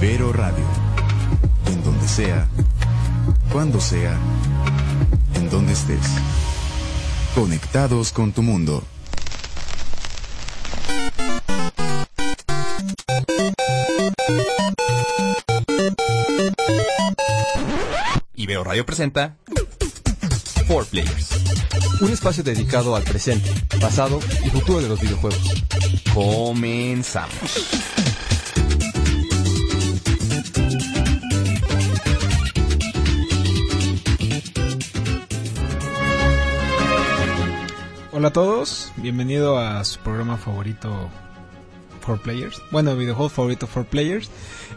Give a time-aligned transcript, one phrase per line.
[0.00, 0.64] Ibero Radio.
[1.66, 2.46] En donde sea,
[3.52, 4.16] cuando sea,
[5.34, 6.06] en donde estés.
[7.34, 8.84] Conectados con tu mundo.
[18.36, 19.36] Ibero Radio presenta
[20.68, 21.30] 4 Players.
[22.02, 25.64] Un espacio dedicado al presente, pasado y futuro de los videojuegos.
[26.14, 28.07] Comenzamos.
[38.18, 41.08] Hola a todos, bienvenido a su programa favorito
[42.00, 42.60] For Players.
[42.72, 44.28] Bueno, videojuego favorito For Players.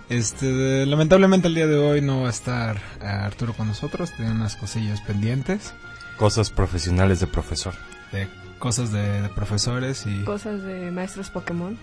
[0.10, 4.30] Este, lamentablemente el día de hoy no va a estar eh, Arturo con nosotros, tiene
[4.32, 5.74] unas cosillas pendientes
[6.18, 7.74] Cosas profesionales de profesor.
[8.12, 8.28] de
[8.60, 11.80] cosas de, de profesores y Cosas de maestros Pokémon.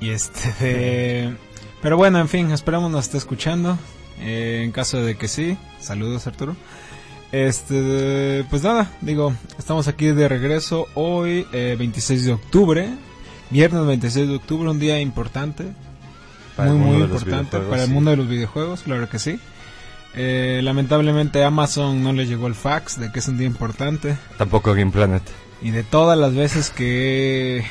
[0.00, 1.36] y este de-
[1.82, 3.78] pero bueno, en fin, esperamos nos esté escuchando.
[4.18, 6.56] Eh, en caso de que sí, saludos Arturo.
[7.32, 12.88] Este, pues nada, digo, estamos aquí de regreso hoy, eh, 26 de octubre,
[13.50, 15.64] viernes 26 de octubre, un día importante,
[16.56, 17.92] Para muy muy importante para el sí.
[17.94, 19.38] mundo de los videojuegos, claro que sí.
[20.14, 24.72] Eh, lamentablemente Amazon no le llegó el fax de que es un día importante Tampoco
[24.72, 25.22] Game Planet.
[25.60, 27.66] y de todas las veces que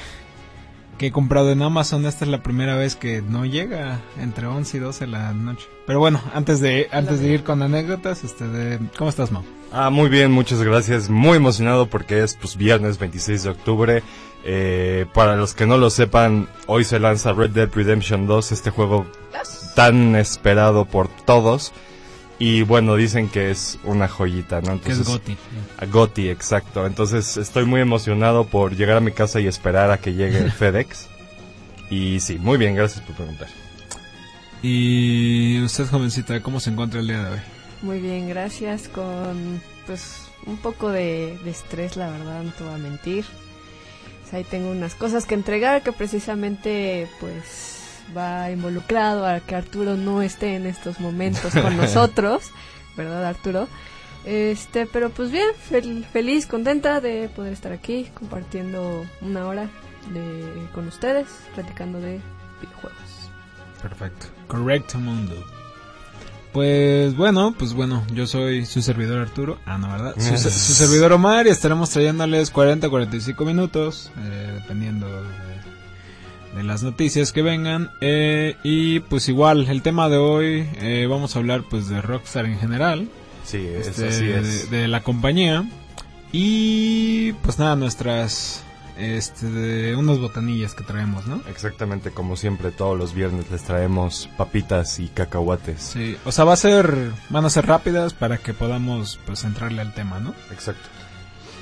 [0.97, 4.77] que he comprado en Amazon esta es la primera vez que no llega entre 11
[4.77, 5.67] y 12 de la noche.
[5.85, 9.43] Pero bueno, antes de antes de ir con anécdotas, este de ¿cómo estás, Mau?
[9.71, 11.09] Ah, muy bien, muchas gracias.
[11.09, 14.03] Muy emocionado porque es pues viernes 26 de octubre.
[14.45, 18.69] Eh, para los que no lo sepan, hoy se lanza Red Dead Redemption 2, este
[18.69, 19.05] juego
[19.75, 21.73] tan esperado por todos.
[22.37, 24.81] Y bueno, dicen que es una joyita, ¿no?
[24.81, 25.37] Que es Entonces, Goti.
[25.77, 26.85] a Gotti, exacto.
[26.85, 30.51] Entonces estoy muy emocionado por llegar a mi casa y esperar a que llegue el
[30.51, 31.07] FedEx.
[31.89, 33.47] Y sí, muy bien, gracias por preguntar.
[34.61, 37.39] Y usted, jovencita, ¿cómo se encuentra el día de hoy?
[37.81, 38.87] Muy bien, gracias.
[38.89, 43.25] Con pues un poco de, de estrés, la verdad, no te voy a mentir.
[44.25, 47.74] O sea, ahí tengo unas cosas que entregar que precisamente pues
[48.15, 52.51] va involucrado a que Arturo no esté en estos momentos con nosotros,
[52.97, 53.67] ¿verdad, Arturo?
[54.25, 59.69] Este, pero pues bien, fel- feliz, contenta de poder estar aquí compartiendo una hora
[60.11, 62.19] de, con ustedes, platicando de
[62.61, 62.99] videojuegos.
[63.81, 64.27] Perfecto.
[64.47, 65.35] Correcto mundo.
[66.53, 69.59] Pues bueno, pues bueno, yo soy su servidor Arturo.
[69.65, 70.15] Ah, no, ¿verdad?
[70.17, 75.27] Su, su servidor Omar y estaremos trayéndoles 40 45 minutos, eh, dependiendo de,
[76.55, 77.91] de las noticias que vengan.
[78.01, 82.45] Eh, y pues igual, el tema de hoy, eh, vamos a hablar pues de Rockstar
[82.45, 83.09] en general,
[83.45, 84.69] Sí, es este, así es.
[84.71, 85.65] De, de la compañía.
[86.31, 88.63] Y pues nada, nuestras,
[88.97, 91.41] este, de unas botanillas que traemos, ¿no?
[91.49, 95.81] Exactamente, como siempre, todos los viernes les traemos papitas y cacahuates.
[95.81, 99.81] Sí, o sea, va a ser, van a ser rápidas para que podamos pues entrarle
[99.81, 100.33] al tema, ¿no?
[100.51, 100.89] Exacto.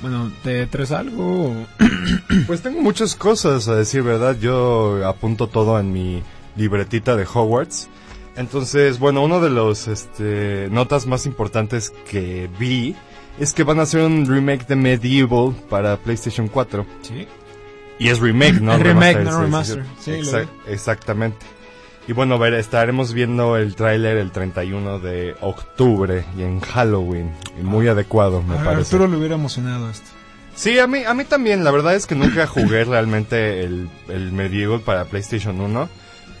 [0.02, 1.54] Bueno, ¿te traes algo?
[2.46, 4.36] Pues tengo muchas cosas a decir, ¿verdad?
[4.38, 6.22] Yo apunto todo en mi
[6.56, 7.88] libretita de Hogwarts.
[8.36, 12.94] Entonces, bueno, uno de los este, notas más importantes que vi
[13.38, 16.84] es que van a hacer un remake de Medieval para PlayStation 4.
[17.02, 17.26] Sí.
[17.98, 18.76] Y es remake, ¿no?
[18.78, 19.84] Remake, no sí, remaster.
[20.00, 21.46] Sí, lo exactamente.
[22.06, 27.30] Y bueno, ver, estaremos viendo el tráiler el 31 de octubre y en Halloween.
[27.58, 28.94] Y muy adecuado, me A parece.
[28.94, 30.06] Arturo le hubiera emocionado esto.
[30.54, 31.64] Sí, a mí, a mí también.
[31.64, 35.88] La verdad es que nunca jugué realmente el, el Medieval para PlayStation 1.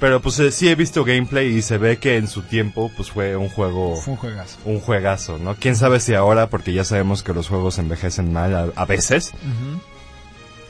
[0.00, 3.10] Pero pues eh, sí he visto gameplay y se ve que en su tiempo pues
[3.10, 4.58] fue un juego, Fue un juegazo.
[4.66, 5.54] un juegazo, ¿no?
[5.54, 9.32] Quién sabe si ahora, porque ya sabemos que los juegos envejecen mal a, a veces.
[9.32, 9.80] Ujú.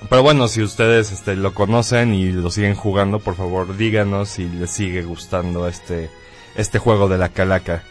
[0.09, 4.49] Pero bueno, si ustedes este, lo conocen y lo siguen jugando, por favor díganos si
[4.49, 6.11] les sigue gustando este,
[6.57, 7.83] este juego de la calaca.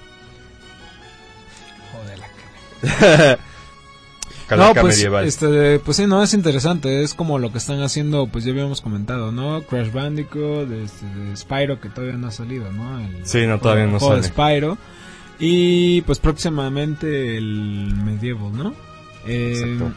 [1.91, 3.39] Joder, la.
[4.47, 5.25] Calaca no, pues, medieval.
[5.25, 7.01] este, pues sí, no, es interesante.
[7.01, 9.61] Es como lo que están haciendo, pues ya habíamos comentado, ¿no?
[9.63, 12.99] Crash Bandicoot, este, de Spyro, que todavía no ha salido, ¿no?
[12.99, 14.23] El Sí, no, todavía no de sale.
[14.23, 14.77] Spyro.
[15.39, 18.73] Y pues próximamente el Medieval, ¿no?
[19.25, 19.93] Eh, Exacto.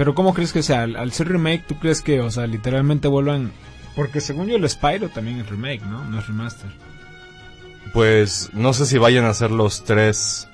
[0.00, 0.84] Pero ¿cómo crees que sea?
[0.84, 3.52] Al, al ser remake, ¿tú crees que, o sea, literalmente vuelvan...
[3.94, 6.02] Porque según yo el Spyro también es remake, ¿no?
[6.06, 6.70] No es remaster.
[7.92, 10.48] Pues no sé si vayan a ser los tres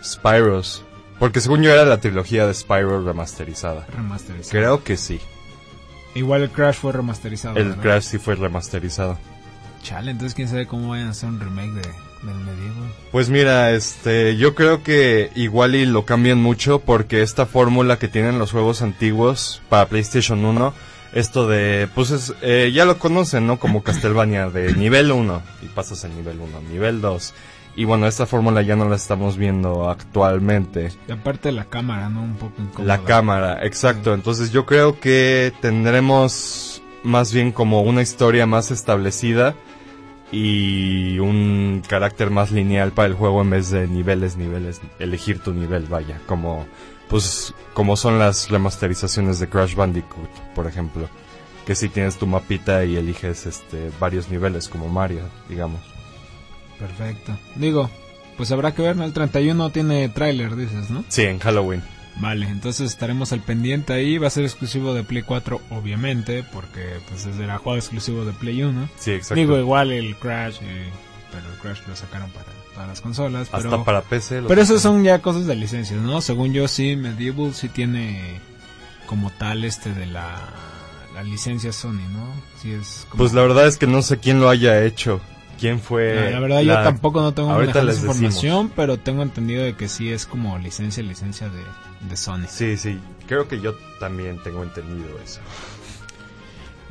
[0.00, 0.84] Spyros.
[1.18, 3.84] Porque según yo era la trilogía de Spyro remasterizada.
[3.96, 4.50] Remasterizado.
[4.52, 5.18] Creo que sí.
[6.14, 7.56] Igual el Crash fue remasterizado.
[7.56, 7.82] El ¿verdad?
[7.82, 9.18] Crash sí fue remasterizado.
[9.82, 11.90] Chale, entonces quién sabe cómo vayan a hacer un remake de,
[12.22, 12.52] del.
[13.10, 18.08] Pues mira, este, yo creo que igual y lo cambian mucho porque esta fórmula que
[18.08, 20.72] tienen los juegos antiguos para PlayStation 1
[21.12, 23.58] esto de, pues es, eh, ya lo conocen, ¿no?
[23.58, 27.34] Como Castlevania, de nivel 1, y pasas al nivel 1, nivel 2.
[27.76, 30.90] Y bueno, esta fórmula ya no la estamos viendo actualmente.
[31.08, 32.22] Y aparte la cámara, ¿no?
[32.22, 32.96] Un poco incómoda.
[32.96, 34.14] La cámara, exacto.
[34.14, 39.54] Entonces yo creo que tendremos más bien como una historia más establecida
[40.32, 45.52] y un carácter más lineal para el juego en vez de niveles, niveles, elegir tu
[45.52, 46.66] nivel, vaya, como
[47.08, 51.08] pues como son las remasterizaciones de Crash Bandicoot, por ejemplo,
[51.66, 55.82] que si tienes tu mapita y eliges este varios niveles como Mario, digamos.
[56.78, 57.36] Perfecto.
[57.54, 57.90] Digo,
[58.38, 59.04] pues habrá que ver, ¿no?
[59.04, 61.04] El 31 tiene tráiler, dices, ¿no?
[61.08, 61.82] Sí, en Halloween.
[62.16, 64.18] Vale, entonces estaremos al pendiente ahí.
[64.18, 68.62] Va a ser exclusivo de Play 4, obviamente, porque pues la juego exclusivo de Play
[68.62, 68.88] 1.
[68.96, 69.34] Sí, exacto.
[69.34, 70.90] Digo, igual el Crash, eh,
[71.32, 73.42] pero el Crash lo sacaron para todas las consolas.
[73.52, 74.42] Hasta pero, para PC.
[74.42, 74.80] lo pero sacan.
[74.80, 76.20] son ya cosas de licencias, ¿no?
[76.20, 78.40] Según yo, sí, Medieval sí tiene
[79.06, 80.48] como tal este de la,
[81.14, 82.32] la licencia Sony, ¿no?
[82.60, 83.22] Sí es como...
[83.22, 85.20] Pues la verdad es que no sé quién lo haya hecho.
[85.62, 86.12] ¿Quién fue?
[86.24, 87.96] No, la verdad yo tampoco no tengo decimos.
[88.00, 91.62] información, pero tengo entendido de que sí es como licencia, licencia de,
[92.10, 92.46] de Sony.
[92.48, 92.98] Sí, sí.
[93.28, 95.38] Creo que yo también tengo entendido eso.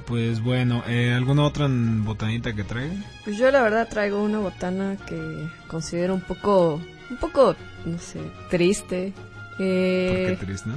[0.06, 2.96] Pues bueno, eh, ¿alguna otra botanita que traiga?
[3.26, 8.22] Pues yo la verdad traigo una botana que considero un poco, un poco, no sé,
[8.50, 9.12] triste.
[9.60, 10.76] Eh, Porque triste, ¿no?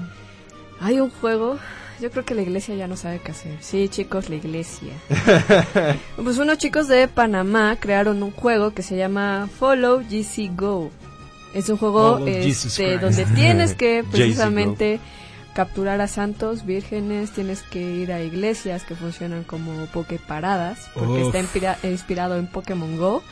[0.81, 1.61] hay un juego,
[2.01, 3.57] yo creo que la iglesia ya no sabe qué hacer.
[3.61, 4.93] Sí, chicos, la iglesia.
[6.23, 10.91] pues unos chicos de Panamá crearon un juego que se llama Follow GC Go.
[11.55, 14.99] Es un juego Jesus este, donde tienes que precisamente
[15.55, 19.87] capturar a santos, vírgenes, tienes que ir a iglesias que funcionan como
[20.27, 21.35] paradas porque Uf.
[21.35, 23.23] está inspira- inspirado en Pokémon Go.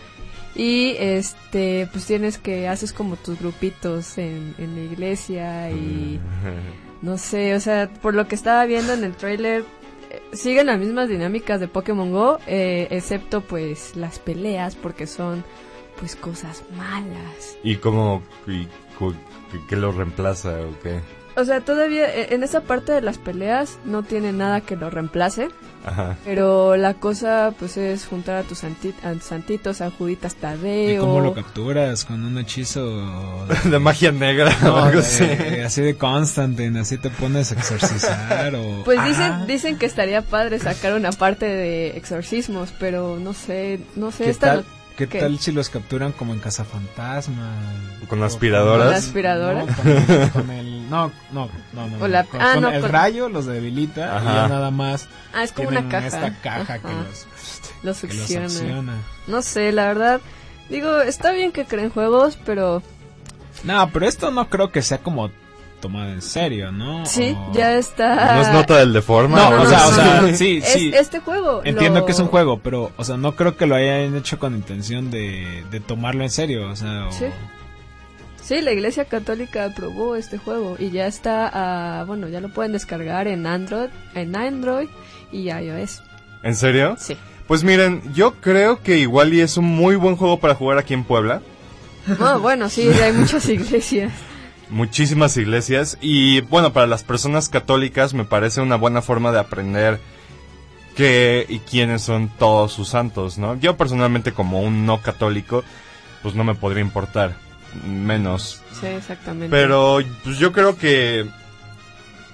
[0.55, 6.21] Y este, pues tienes que, haces como tus grupitos en, en la iglesia y
[7.03, 9.65] no sé, o sea, por lo que estaba viendo en el tráiler,
[10.11, 15.45] eh, siguen las mismas dinámicas de Pokémon Go, eh, excepto pues las peleas porque son
[15.99, 17.59] pues cosas malas.
[17.63, 18.23] ¿Y cómo?
[18.47, 18.67] Y,
[18.99, 19.15] cu-
[19.69, 21.01] ¿Qué lo reemplaza o qué?
[21.37, 24.91] O sea, todavía eh, en esa parte de las peleas no tiene nada que lo
[24.91, 25.49] reemplace,
[25.85, 26.17] Ajá.
[26.25, 28.69] pero la cosa pues es juntar a tus a
[29.21, 31.01] santitos, a Juditas ¿Y Tadeo.
[31.01, 32.05] cómo lo capturas?
[32.05, 33.47] ¿Con un hechizo?
[33.65, 35.25] De magia negra o algo de- así.
[35.65, 38.83] así de Constantine, así te pones a exorcizar o...
[38.85, 43.81] Pues dicen, Ah, dicen que estaría padre sacar una parte de exorcismos, pero no sé,
[43.97, 45.21] no sé, ¿Qué esta tal, no- ¿Qué qué?
[45.21, 47.57] tal si los capturan como en Cazafantasma?
[48.09, 48.83] ¿Con aspiradoras?
[48.85, 49.65] ¿Con la aspiradora?
[49.65, 50.82] No, con, con el...
[50.93, 52.07] No, no, no, no.
[52.09, 54.35] La- con, ah, con no, el con- rayo los debilita y Ajá.
[54.35, 56.07] ya nada más Ah, es como una caja.
[56.07, 57.27] esta caja que los,
[57.83, 58.95] Los que los succiona.
[59.27, 60.21] No sé, la verdad.
[60.69, 62.83] Digo, está bien que creen juegos, pero
[63.65, 65.31] No, pero esto no creo que sea como
[65.81, 67.05] tomado en serio, ¿no?
[67.07, 68.37] sí, O- ya está.
[68.37, 69.37] ¿No es nota del deforma?
[69.37, 70.93] No, o o sea, o sea, sí, Es- sí.
[70.95, 71.63] este juego.
[71.65, 74.39] Entiendo lo- que es un juego, pero, o sea, no creo que lo hayan hecho
[74.39, 77.25] con intención de, de tomarlo en serio, o sea, o- Sí.
[78.43, 82.73] Sí, la Iglesia Católica aprobó este juego y ya está, ah, bueno, ya lo pueden
[82.73, 84.89] descargar en Android, en Android
[85.31, 86.03] y iOS.
[86.43, 86.97] ¿En serio?
[86.99, 87.17] Sí.
[87.47, 90.93] Pues miren, yo creo que igual y es un muy buen juego para jugar aquí
[90.93, 91.41] en Puebla.
[92.19, 94.13] Ah, bueno, sí, hay muchas iglesias.
[94.71, 95.99] Muchísimas iglesias.
[96.01, 100.01] Y bueno, para las personas católicas me parece una buena forma de aprender
[100.97, 103.55] qué y quiénes son todos sus santos, ¿no?
[103.57, 105.63] Yo personalmente como un no católico,
[106.23, 107.37] pues no me podría importar.
[107.87, 109.49] Menos Sí, exactamente.
[109.51, 111.27] Pero pues yo creo que,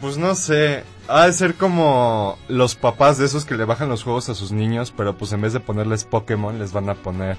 [0.00, 4.02] pues no sé, ha de ser como los papás de esos que le bajan los
[4.02, 7.36] juegos a sus niños, pero pues en vez de ponerles Pokémon les van a poner...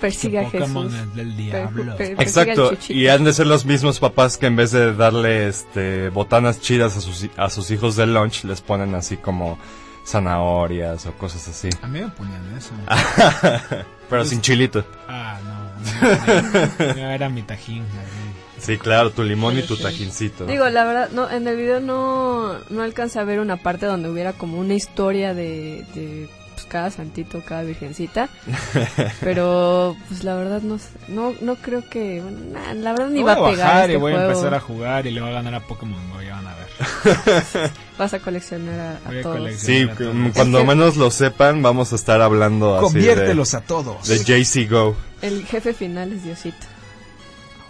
[0.00, 1.14] persigue a Pokémon Jesús.
[1.14, 1.96] del diablo.
[1.96, 6.08] per- Exacto, y han de ser los mismos papás que en vez de darle este
[6.10, 9.58] botanas chidas a sus, a sus hijos de lunch, les ponen así como
[10.06, 11.70] zanahorias o cosas así.
[11.82, 12.72] A mí me ponían eso.
[14.10, 14.84] Pero sin chilito.
[15.08, 15.63] Ah, no.
[16.96, 17.82] era mi tajín.
[17.82, 18.34] así.
[18.64, 20.46] Sí, claro, tu limón y tu tajincito.
[20.46, 24.08] Digo, la verdad, no, en el video no, no alcanza a ver una parte donde
[24.08, 26.28] hubiera como una historia de, de
[26.64, 28.28] pues, cada santito, cada virgencita.
[29.20, 33.22] pero, pues la verdad, no sé, no, no creo que, bueno, nah, la verdad ni
[33.22, 34.30] va voy a pegar bajar este y voy a juego.
[34.30, 36.64] empezar a jugar y le voy a ganar a Pokémon Go, ya van a ver.
[37.98, 39.36] Vas a coleccionar a, a Voy a todos.
[39.38, 39.96] coleccionar.
[39.96, 44.08] Sí, mm, cuando menos lo sepan, vamos a estar hablando así de, Conviértelos a todos.
[44.08, 44.96] de JC Go.
[45.22, 46.56] El jefe final es Diosito.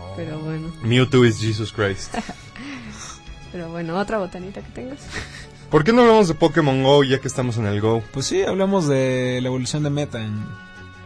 [0.00, 0.14] Oh.
[0.16, 2.14] Pero bueno, Mewtwo is Jesus Christ.
[3.52, 5.00] pero bueno, otra botanita que tengas.
[5.74, 8.00] ¿Por qué no hablamos de Pokémon Go ya que estamos en el Go?
[8.12, 10.46] Pues sí, hablamos de la evolución de Metan.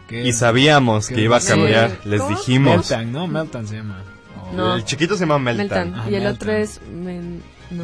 [0.07, 2.07] Que Y sabíamos que iba a cambiar, Sí.
[2.09, 2.37] les ¿Cómo?
[2.37, 2.75] dijimos.
[2.77, 3.25] Meltan, ¿no?
[3.25, 4.03] Meltan se llama.
[4.39, 4.53] Oh.
[4.55, 4.75] No.
[4.75, 5.89] El chiquito se llama Meltan.
[5.89, 5.93] Meltan.
[5.99, 6.35] Ah, y el Meltan.
[6.35, 7.41] otro es Men...
[7.71, 7.83] No.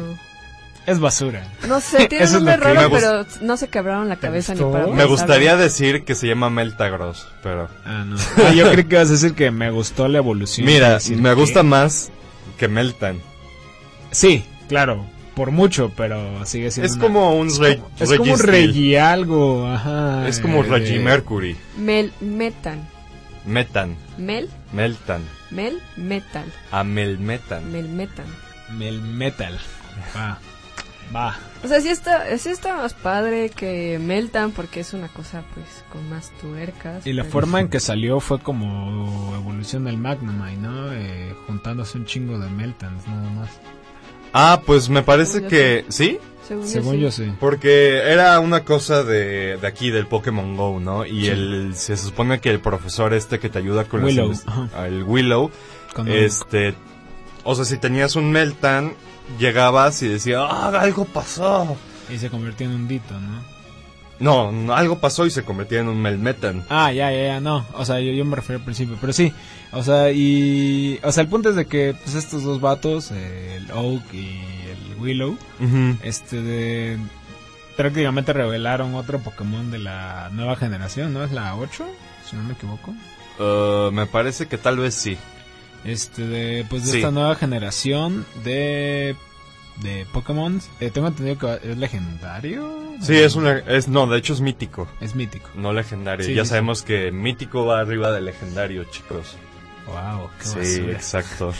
[0.86, 1.52] Es basura.
[1.66, 4.60] No sé, tiene Eso es un nombre raro, pero no se quebraron la cabeza ni
[4.60, 7.68] para Me gustaría decir que se llama Meltagros, pero...
[7.84, 8.14] Ah, no.
[8.46, 10.64] Ah, yo creí que ibas a decir que me gustó la evolución.
[10.64, 12.12] Mira, me que- gusta más
[12.56, 13.20] que Meltan.
[14.12, 15.04] Sí, claro,
[15.36, 16.86] por mucho, pero sigue siendo.
[16.90, 18.38] Es una- como un Reg- Es como un.
[18.40, 20.26] Regi algo, ajá.
[20.26, 21.56] Es como eh, Reggie Mercury.
[21.76, 22.88] Mel, metan.
[23.44, 23.94] Metan.
[24.18, 25.22] Mel, Meltan.
[25.50, 26.44] mel, metal.
[26.72, 27.70] Amelmetan.
[27.70, 28.26] Mel, metan.
[28.76, 29.56] Mel metal.
[30.16, 30.38] Va.
[31.14, 31.38] Va.
[31.62, 35.66] O sea, sí está, sí está más padre que Meltan porque es una cosa pues
[35.92, 37.06] con más tuercas.
[37.06, 40.92] Y la forma en que salió fue como evolución del Magnemite, ¿no?
[40.92, 43.50] Eh, juntándose un chingo de Meltans, nada más.
[44.38, 45.84] Ah, pues me parece Según yo que...
[45.88, 46.18] ¿Sí?
[46.46, 47.32] Según, Según yo, yo sí.
[47.40, 51.04] Porque era una cosa de, de aquí, del Pokémon Go, ¿no?
[51.06, 51.28] Y Sí.
[51.28, 54.32] el, se supone que el profesor este que te ayuda con Willow,
[54.86, 55.50] el Willow,
[55.94, 56.74] Con este...
[57.44, 58.92] O sea, si tenías un Meltan,
[59.38, 61.76] llegabas y decía, ¡ah, algo pasó!
[62.12, 63.55] Y se convirtió en un dito, ¿no?
[64.18, 66.64] No, algo pasó y se convertía en un Melmetan.
[66.70, 67.66] Ah, ya, ya, ya, no.
[67.74, 69.32] O sea, yo, yo me refería al principio, pero sí.
[69.72, 70.98] O sea, y.
[71.02, 75.00] O sea, el punto es de que pues, estos dos vatos, el Oak y el
[75.00, 75.36] Willow,
[76.02, 76.98] este de.
[77.76, 81.22] Prácticamente revelaron otro Pokémon de la nueva generación, ¿no?
[81.22, 81.84] Es la 8,
[82.28, 82.94] si no me equivoco.
[83.38, 85.18] Uh, me parece que tal vez sí.
[85.84, 86.64] Este de.
[86.70, 86.96] Pues de Sí.
[86.98, 89.14] esta nueva generación de.
[89.82, 90.60] De Pokémon.
[90.80, 92.72] Eh, tengo entendido que es legendario.
[93.02, 93.58] Sí, es una...
[93.58, 95.50] Es, no, de hecho es mítico, Es mítico.
[95.54, 96.24] no legendario.
[96.24, 99.36] Sí, ya sí, sabemos que mítico va arriba de legendario, chicos.
[99.86, 100.92] Wow, qué Sí, basura.
[100.92, 101.54] exacto.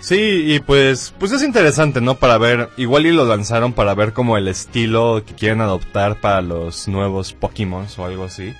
[0.00, 2.14] Sí, y pues, pues es interesante, ¿no?
[2.14, 6.40] Para ver, igual y lo lanzaron para ver como el estilo que quieren adoptar para
[6.40, 8.54] los nuevos Pokémon o algo así.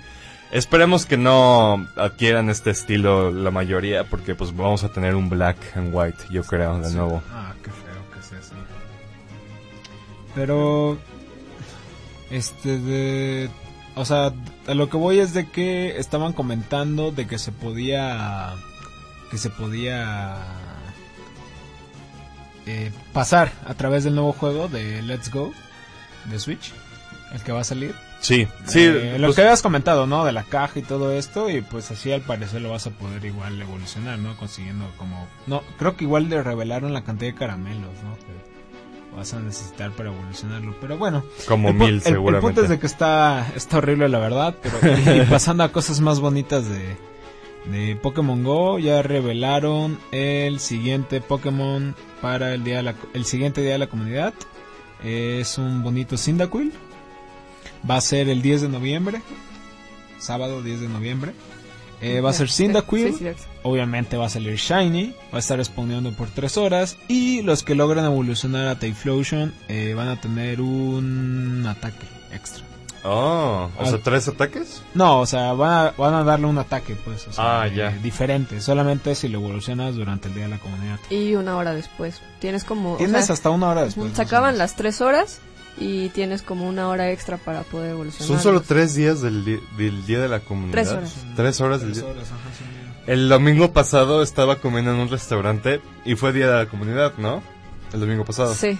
[0.52, 5.56] Esperemos que no adquieran este estilo la mayoría, porque pues vamos a tener un black
[5.76, 7.22] and white, yo creo, de nuevo.
[7.32, 7.89] Ah, qué feo.
[10.34, 10.98] Pero.
[12.30, 13.50] Este de.
[13.96, 14.32] O sea,
[14.66, 18.54] a lo que voy es de que estaban comentando de que se podía.
[19.30, 20.36] Que se podía.
[22.66, 25.52] eh, pasar a través del nuevo juego de Let's Go
[26.30, 26.72] de Switch.
[27.32, 27.94] El que va a salir.
[28.20, 30.24] Sí, sí, Eh, lo pues, que habías comentado, ¿no?
[30.24, 33.24] De la caja y todo esto, y pues así al parecer lo vas a poder
[33.24, 34.36] igual evolucionar, ¿no?
[34.36, 35.26] Consiguiendo como...
[35.46, 38.16] No, creo que igual le revelaron la cantidad de caramelos, ¿no?
[39.16, 41.24] Vas a necesitar para evolucionarlo, pero bueno.
[41.48, 42.46] como el, mil el- el seguramente.
[42.46, 44.78] punto es de que está, está horrible la verdad, pero
[45.16, 46.96] y pasando a cosas más bonitas de,
[47.70, 53.60] de Pokémon Go, ya revelaron el siguiente Pokémon para el día de la, el siguiente
[53.62, 54.32] día de la comunidad.
[55.02, 56.72] Es un bonito Cyndaquil.
[57.90, 59.22] Va a ser el 10 de noviembre.
[60.18, 61.32] Sábado 10 de noviembre.
[62.00, 63.12] Eh, va a ser Cyndaquil.
[63.12, 63.44] Sí, sí, sí.
[63.62, 65.14] Obviamente va a salir Shiny.
[65.32, 66.96] Va a estar respondiendo por 3 horas.
[67.08, 72.64] Y los que logran evolucionar a Typhlosion eh, van a tener un ataque extra.
[73.02, 73.86] Oh, o Ah.
[73.86, 74.82] sea, tres ataques.
[74.92, 77.26] No, o sea, van a, van a darle un ataque, pues.
[77.28, 77.90] o sea, Ah, eh, ya.
[77.92, 78.60] Diferente.
[78.60, 80.98] Solamente si lo evolucionas durante el día de la comunidad.
[81.08, 82.20] Y una hora después.
[82.40, 82.94] Tienes como...
[82.94, 84.12] o Tienes sea, hasta una hora después.
[84.14, 85.38] Se acaban las tres horas
[85.78, 88.26] y tienes como una hora extra para poder evolucionar.
[88.28, 89.44] Son solo tres días del,
[89.76, 90.72] del día de la comunidad.
[90.72, 91.14] Tres horas.
[91.36, 92.12] Tres horas del Tres día.
[92.12, 92.64] horas, ajá, sí.
[93.06, 97.42] El domingo pasado estaba comiendo en un restaurante y fue día de la comunidad, ¿no?
[97.92, 98.54] El domingo pasado.
[98.54, 98.78] Sí.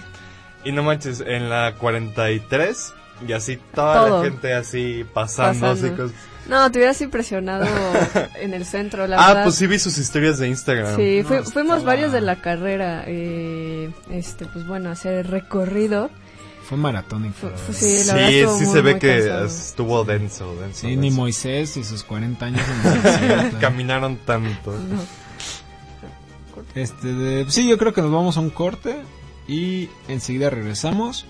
[0.63, 2.93] Y no manches, en la 43
[3.27, 4.23] y así toda Todo.
[4.23, 5.87] la gente así pasando, Pasando.
[5.87, 6.15] así cosas.
[6.47, 7.65] No, te hubieras impresionado
[8.41, 9.43] en el centro, la Ah, verdad.
[9.43, 10.95] pues sí vi sus historias de Instagram.
[10.95, 16.09] Sí, No, fuimos varios de la carrera, eh, este, pues bueno, hacer el recorrido.
[16.67, 17.51] Fue maratónico.
[17.73, 19.45] Sí, la Sí, verdad estuvo sí muy, se ve que cansado.
[19.45, 20.79] estuvo denso, denso.
[20.87, 21.11] Sí, ni.
[21.11, 22.61] Moisés y sus 40 años
[23.51, 23.51] en.
[23.59, 24.71] Caminaron tanto.
[24.71, 25.01] No.
[26.75, 28.95] Este, de- sí, yo creo que nos vamos a un corte
[29.47, 31.25] y enseguida regresamos.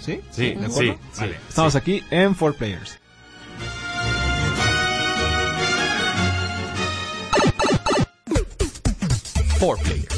[0.00, 0.20] ¿Sí?
[0.32, 0.92] Sí, ¿De acuerdo?
[0.94, 1.78] sí, sí, Vale, Estamos sí.
[1.78, 2.98] aquí en 4Players.
[9.58, 10.11] Four Players.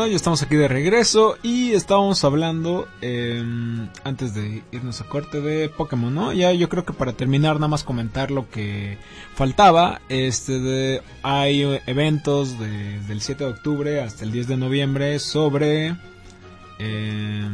[0.00, 3.44] Bueno, ya estamos aquí de regreso y estábamos hablando eh,
[4.02, 6.32] antes de irnos a corte de Pokémon, ¿no?
[6.32, 8.96] Ya yo creo que para terminar nada más comentar lo que
[9.34, 10.00] faltaba.
[10.08, 15.94] Este de, hay eventos de- del 7 de octubre hasta el 10 de noviembre sobre
[16.78, 17.46] eh,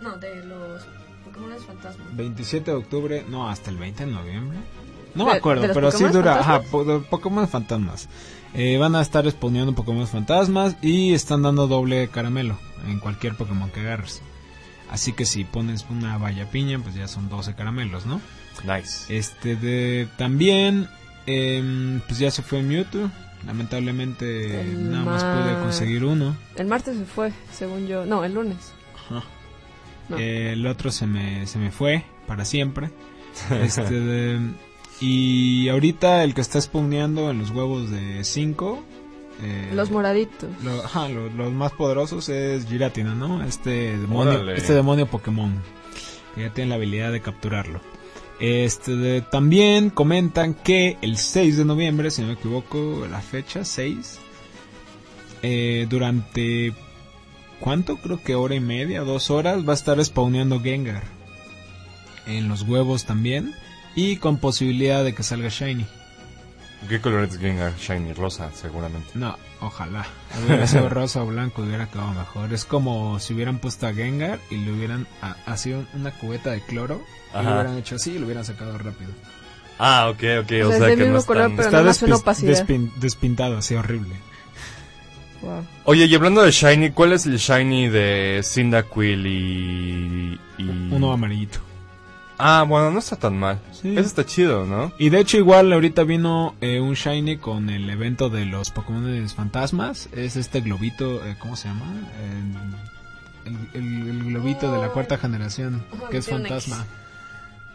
[0.00, 0.82] No, de los
[1.24, 2.06] Pokémon fantasmas.
[2.16, 4.58] 27 de octubre, no, hasta el 20 de noviembre.
[5.16, 6.32] No ¿De- me acuerdo, pero sí Pokémon dura.
[6.34, 6.70] Ajá, fantasmas?
[6.70, 8.08] po- de Pokémon fantasmas.
[8.54, 13.70] Eh, van a estar exponiendo Pokémon fantasmas y están dando doble caramelo en cualquier Pokémon
[13.70, 14.20] que agarres.
[14.90, 18.20] Así que si pones una valla piña, pues ya son 12 caramelos, ¿no?
[18.64, 19.16] Nice.
[19.16, 20.86] Este de también,
[21.24, 23.10] em, pues ya se fue Mewtwo.
[23.46, 26.36] Lamentablemente El nada más ma- pude conseguir uno.
[26.56, 28.04] El martes se fue, según yo.
[28.04, 28.72] No, el lunes.
[29.06, 29.24] Ajá.
[30.08, 30.18] No.
[30.18, 32.90] Eh, el otro se me, se me fue para siempre.
[33.62, 34.40] Este de-
[35.02, 38.82] y ahorita el que está spawneando en los huevos de 5.
[39.74, 40.48] Los moraditos.
[40.62, 43.42] los más poderosos es Giratina, ¿no?
[43.42, 44.56] Este demonio, Órale.
[44.56, 45.52] este demonio Pokémon.
[46.36, 47.80] Que ya tiene la habilidad de capturarlo.
[48.38, 53.64] Este de- también comentan que el 6 de noviembre, si no me equivoco, la fecha
[53.64, 54.18] 6.
[55.42, 56.72] eh, durante
[57.58, 57.96] ¿Cuánto?
[57.96, 61.02] Creo que hora y media, dos horas va a estar spawneando Gengar.
[62.26, 63.54] En los huevos también.
[63.94, 65.86] Y con posibilidad de que salga Shiny.
[66.88, 67.74] ¿Qué color es Gengar?
[67.76, 69.10] Shiny, rosa, seguramente.
[69.14, 70.04] No, ojalá.
[70.44, 72.52] Hubiera sido rosa o blanco, hubiera quedado mejor.
[72.52, 76.60] Es como si hubieran puesto a Gengar y le hubieran ha- sido una cubeta de
[76.62, 77.00] cloro.
[77.32, 77.42] Y Ajá.
[77.42, 79.12] lo hubieran hecho así y lo hubieran sacado rápido.
[79.78, 80.22] Ah, ok, ok.
[80.22, 81.56] O, O sea, es sea, del que no mismo color, están...
[81.56, 82.52] Pero nada más una despis- opacidad.
[82.66, 84.14] despin- despintado, así horrible.
[85.42, 85.64] Wow.
[85.84, 90.40] Oye, y hablando de Shiny, ¿cuál es el Shiny de Cyndaquil y...
[90.58, 90.68] y...
[90.90, 91.58] Uno amarillito.
[92.44, 93.60] Ah, bueno, no está tan mal.
[93.72, 93.90] Sí.
[93.92, 94.92] Eso está chido, ¿no?
[94.98, 99.28] Y de hecho igual ahorita vino eh, un Shiny con el evento de los Pokémon
[99.28, 100.08] fantasmas.
[100.12, 101.84] Es este globito, eh, ¿cómo se llama?
[103.44, 106.84] El, el- el globito de la cuarta generación, que es fantasma.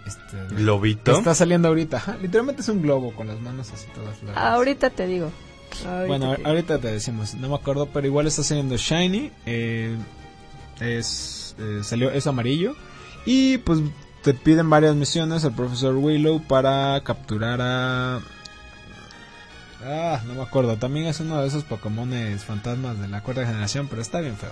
[0.06, 1.18] Este, Globito.
[1.18, 1.98] está saliendo ahorita.
[1.98, 4.42] Ajá, literalmente es un globo con las manos así todas largas.
[4.44, 5.32] Ahorita te digo.
[5.86, 6.50] Ahorita Bueno, te digo.
[6.50, 9.32] ahorita te decimos, no me acuerdo, pero igual está saliendo Shiny.
[9.46, 9.96] eh,
[10.80, 12.76] es eh, salió es amarillo
[13.26, 13.80] y pues
[14.28, 18.20] te piden varias misiones el profesor Willow para capturar a
[19.86, 20.76] Ah, no me acuerdo.
[20.76, 22.12] También es uno de esos Pokémon
[22.46, 24.50] fantasmas de la cuarta generación, pero está bien feo.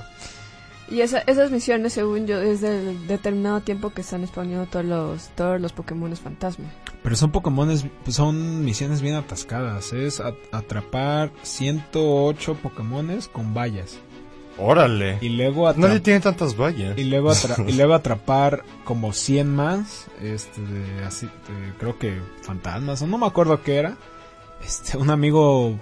[0.89, 5.27] Y esa- esas misiones, según yo, es del determinado tiempo que están exponiendo todos los,
[5.35, 6.65] todos los Pokémon fantasma.
[7.03, 7.69] Pero son Pokémon,
[8.07, 9.91] son misiones bien atascadas.
[9.91, 10.21] Es
[10.53, 13.97] atrapar 108 Pokémones con vallas.
[14.57, 15.17] Órale.
[15.21, 16.97] Y luego Nadie tiene tantas vallas.
[16.97, 22.19] Y luego, atra- y luego atrapar como 100 más, este, de, así, de- creo que
[22.41, 23.97] fantasmas, o no me acuerdo qué era.
[24.63, 25.77] Este, un amigo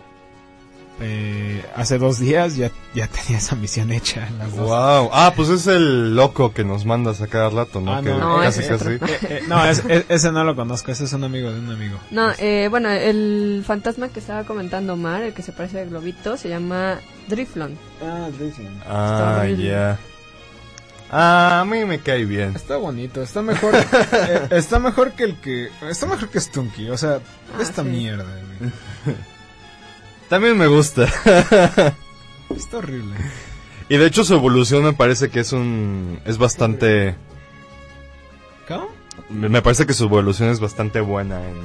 [1.03, 4.27] eh, hace dos días ya, ya tenía esa misión hecha.
[4.27, 4.67] en las dos.
[4.67, 5.09] Wow.
[5.13, 7.93] Ah, pues es el loco que nos mandas a cada rato, ¿no?
[7.93, 8.75] Ah, que no, No, casi, ese casi.
[8.95, 9.07] otro.
[9.07, 11.69] Eh, eh, no, es- es- ese no lo conozco, ese es un amigo de un
[11.71, 11.99] amigo.
[12.11, 16.37] No, eh, bueno, el fantasma que estaba comentando Mar, el que se parece al globito,
[16.37, 17.77] se llama Driflon.
[18.01, 18.81] Ah, Drizzling.
[18.87, 19.99] Ah, ya.
[21.15, 22.55] Ah, a mí me cae bien.
[22.55, 23.75] Está bonito, está mejor,
[24.13, 27.19] eh, está mejor que el que, está mejor que Stunky, o sea,
[27.55, 27.89] Ah, esta sí.
[27.89, 28.25] mierda.
[30.33, 31.03] También me gusta.
[32.55, 33.13] Está horrible.
[33.87, 36.19] Y de hecho su evolución me parece que es un...
[36.25, 37.15] Es bastante...
[38.67, 38.87] ¿Cómo?
[39.29, 41.55] Me parece que su evolución es bastante buena en,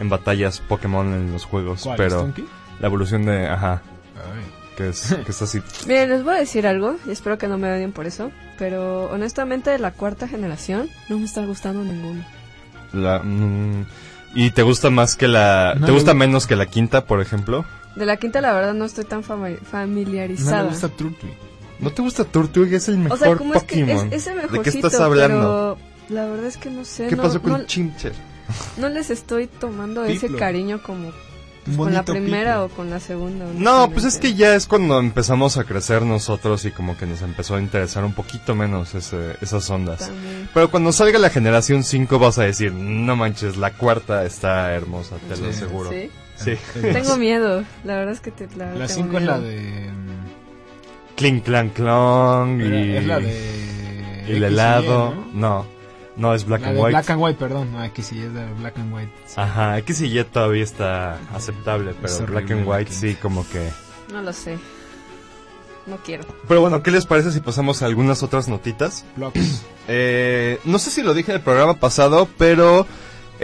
[0.00, 1.82] en batallas Pokémon en los juegos.
[1.84, 2.44] ¿Cuál, pero Stunky?
[2.80, 3.46] la evolución de...
[3.46, 3.82] Ajá.
[4.16, 4.52] Ay.
[4.76, 5.62] Que es, que es así.
[5.86, 9.04] Miren, les voy a decir algo, y espero que no me odien por eso, pero
[9.12, 12.24] honestamente de la cuarta generación no me está gustando ninguno.
[12.92, 13.84] La, mm,
[14.34, 15.74] ¿Y te gusta más que la...
[15.78, 17.64] No ¿Te gusta gu- menos que la quinta, por ejemplo?
[17.96, 20.62] De la quinta la verdad no estoy tan fami- No familiarizada.
[20.64, 21.34] me gusta Turtwig.
[21.78, 22.72] ¿No te gusta Turtwig?
[22.74, 24.06] Es el mejor o sea, como es que Pokémon.
[24.12, 25.76] es, ese ¿De qué estás hablando?
[26.08, 28.12] pero la verdad es que no sé, ¿Qué no, pasó con no, Chimcher?
[28.76, 31.10] no les estoy tomando ese cariño como
[31.66, 32.64] Un con la primera Piplo.
[32.64, 33.46] o con la segunda.
[33.56, 37.22] No, pues es que ya es cuando empezamos a crecer nosotros y como que nos
[37.22, 40.00] empezó a interesar un poquito menos ese, esas ondas.
[40.00, 40.48] También.
[40.54, 45.16] Pero cuando salga la generación 5 vas a decir, no manches, la cuarta está hermosa,
[45.28, 45.56] te lo Sí.
[45.56, 45.90] aseguro.
[45.90, 46.10] Sí.
[46.44, 46.56] Sí.
[46.80, 49.90] Tengo miedo, la verdad es que te, la, La tengo 5 es la de.
[51.16, 52.96] Clink, clank, clong y...
[52.96, 54.24] Es la de.
[54.28, 55.14] y el Y, helado.
[55.14, 55.64] ¿no?
[55.64, 55.66] ¿no?
[56.16, 56.92] no, es Black La and de White.
[56.96, 57.72] Black and White, perdón.
[57.72, 59.12] No, X y Y es de Black and White.
[59.26, 59.34] sí.
[59.36, 63.68] Ajá, X y Y todavía está aceptable, pero horrible Black and White sí, como que...
[64.12, 64.58] No lo sé.
[65.86, 66.24] No quiero.
[66.46, 69.04] Pero bueno, ¿qué les parece si pasamos a algunas otras notitas?
[69.16, 69.64] Blocks.
[69.88, 72.86] Eh, no sé si lo dije en el programa pasado, pero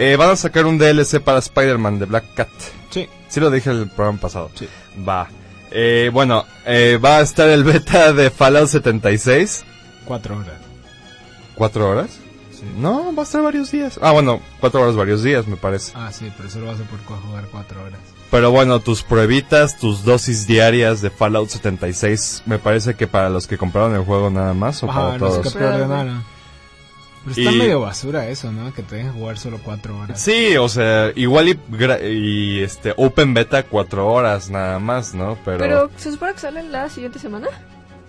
[0.01, 2.47] Eh, van a sacar un DLC para Spider-Man de Black Cat.
[2.89, 3.09] Sí.
[3.27, 4.49] Sí lo dije el programa pasado.
[4.55, 4.65] Sí.
[5.07, 5.27] Va.
[5.71, 9.65] Eh, bueno, eh, va a estar el beta de Fallout 76.
[10.05, 10.55] Cuatro horas.
[11.55, 12.11] ¿Cuatro horas?
[12.51, 12.63] Sí.
[12.77, 13.99] No, va a estar varios días.
[14.01, 15.91] Ah, bueno, cuatro horas varios días, me parece.
[15.95, 17.99] Ah, sí, pero solo vas a poder jugar cuatro horas.
[18.31, 23.47] Pero bueno, tus pruebitas, tus dosis diarias de Fallout 76, me parece que para los
[23.47, 25.53] que compraron el juego nada más o Ajá, para los todos.
[25.53, 25.59] que.
[27.25, 28.73] Pero está Y- medio basura eso, ¿no?
[28.73, 30.21] Que te dejen jugar solo cuatro horas.
[30.21, 35.37] Sí, o sea, igual y, este Open Beta cuatro horas nada más, ¿no?
[35.43, 37.47] Pero, Pero se supone que sale la siguiente semana.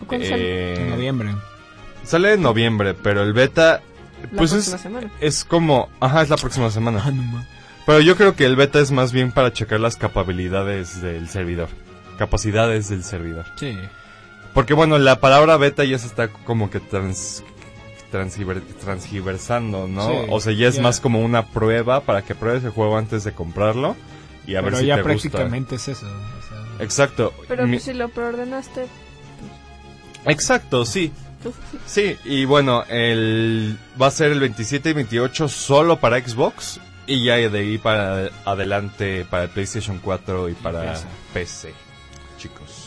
[0.03, 0.75] ¿O cuándo sale?
[0.75, 1.35] En eh, noviembre.
[2.05, 3.83] sale en noviembre, pero el beta
[4.23, 5.11] La pues próxima es, semana.
[5.21, 7.03] es como, ajá, es la próxima semana.
[7.05, 7.45] Ah, no.
[7.87, 11.69] Pero yo creo que el beta es más bien para checar las capacidades del servidor.
[12.19, 13.47] Capacidades del servidor.
[13.57, 13.77] Sí.
[14.55, 17.43] Porque bueno, la palabra beta ya se está como que trans,
[18.13, 20.07] transgiver- transgiversando, ¿no?
[20.09, 20.83] Sí, o sea, ya es ya.
[20.83, 23.97] más como una prueba para que pruebes el juego antes de comprarlo
[24.47, 25.29] y a Pero ver si ya te gusta.
[25.31, 26.07] prácticamente es eso.
[26.07, 27.33] o sea, Exacto.
[27.49, 28.87] Pero Mi- pues, si lo preordenaste,
[30.27, 31.13] Exacto, sí.
[31.43, 31.55] pues,
[31.87, 37.25] Sí, y bueno, el va a ser el 27 y 28 solo para Xbox y
[37.25, 41.07] ya de ahí para adelante para el PlayStation 4 y para PC.
[41.33, 41.75] PC,
[42.39, 42.80] chicos.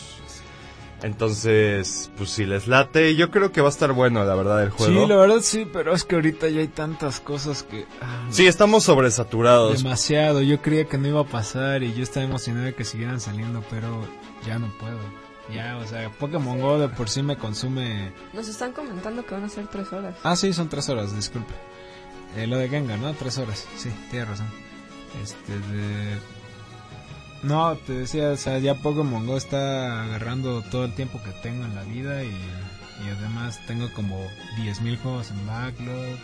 [1.04, 4.70] Entonces, pues si les late, yo creo que va a estar bueno, la verdad, el
[4.70, 5.04] juego.
[5.04, 7.86] Sí, la verdad sí, pero es que ahorita ya hay tantas cosas que...
[8.02, 9.84] ah, Sí, estamos sobresaturados.
[9.84, 13.20] Demasiado, yo creía que no iba a pasar y yo estaba emocionado de que siguieran
[13.20, 14.08] saliendo, pero
[14.48, 14.98] ya no puedo.
[15.54, 18.14] Ya, o sea, Pokémon Go de por sí me consume...
[18.34, 20.16] nos están comentando que van a ser tres horas.
[20.24, 21.54] Ah, sí, son tres horas, disculpe.
[22.38, 23.14] Eh, lo de Gengar, ¿no?
[23.14, 24.48] Tres horas, sí, tienes razón.
[25.22, 26.18] Este, de...
[27.44, 31.66] No, te decía, o sea, ya Pokémon Go está agarrando todo el tiempo que tengo
[31.66, 34.26] en la vida y, y además tengo como
[34.58, 36.18] 10.000 juegos en backlog.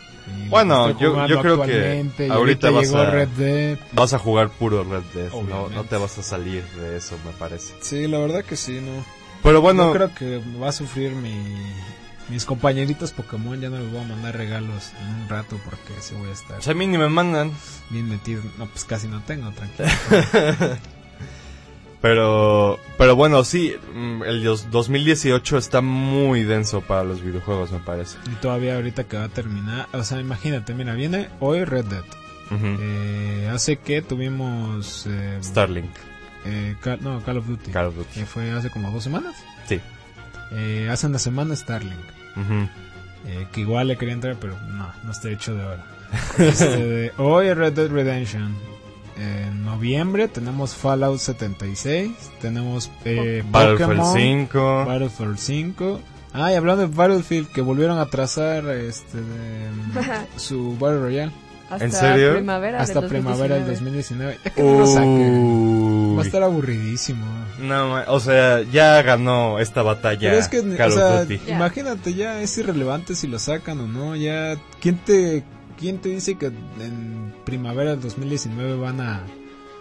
[0.46, 3.78] y Bueno, yo- yo creo que ahorita vas llegó a- Red Dead.
[3.94, 7.32] Vas a jugar puro Red Dead, no, no te vas a salir de eso, me
[7.34, 7.74] parece.
[7.82, 9.04] Sí, la verdad que sí, no.
[9.44, 11.34] Pero bueno, Yo creo que va a sufrir mi,
[12.30, 13.60] mis compañeritos Pokémon.
[13.60, 16.56] Ya no les voy a mandar regalos en un rato porque sí voy a estar
[16.58, 17.52] pues a mí ni me mandan.
[17.90, 18.42] bien metido.
[18.58, 19.88] No, pues casi no tengo, tranquilo.
[22.02, 27.80] Pero, pero bueno, sí, mm, el dos- 2018 está muy denso para los videojuegos, me
[27.80, 28.18] parece.
[28.26, 29.88] y todavía ahorita que va a terminar.
[29.94, 32.04] O sea, imagínate, mira, viene hoy Red Dead.
[32.52, 35.06] Eh, hace que tuvimos.
[35.08, 35.92] Eh, Starlink,
[36.46, 37.72] eh, no, Call of Duty.
[37.72, 38.20] Call of Duty.
[38.22, 39.36] Que fue hace como dos semanas.
[39.68, 39.80] Sí.
[40.52, 41.94] Eh, hace una semana Starlink.
[43.28, 45.84] Eh, que igual le quería entrar, pero no, no está hecho de oro.
[46.40, 48.56] Este, hoy Red Dead Redemption.
[49.20, 52.12] En noviembre tenemos Fallout 76.
[52.42, 54.86] Tenemos eh, Battlefield Pokémon, 5.
[54.86, 56.00] Battlefield 5.
[56.34, 59.70] Ah, y hablando de Battlefield, que volvieron a trazar este de,
[60.38, 61.32] su Battle Royale
[61.70, 62.34] Hasta ¿En serio?
[62.36, 64.38] primavera hasta del primavera del 2019.
[64.38, 64.40] 2019.
[64.46, 65.38] Ya que no lo saquen.
[65.38, 66.16] Uy.
[66.16, 67.26] Va a estar aburridísimo.
[67.60, 71.42] No, o sea, ya ganó esta batalla Pero es que, Call o of sea, Duty.
[71.46, 71.56] Ya.
[71.56, 74.16] imagínate, ya es irrelevante si lo sacan o no.
[74.16, 75.44] Ya, ¿quién te,
[75.78, 79.22] quién te dice que en primavera del 2019 van a...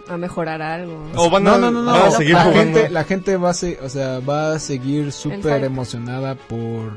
[0.07, 1.07] A mejorar algo.
[1.15, 1.91] O van a, no, no, no, no.
[1.91, 2.79] van a seguir la, jugando.
[2.79, 6.93] gente, la gente va a, se- o sea, va a seguir súper emocionada por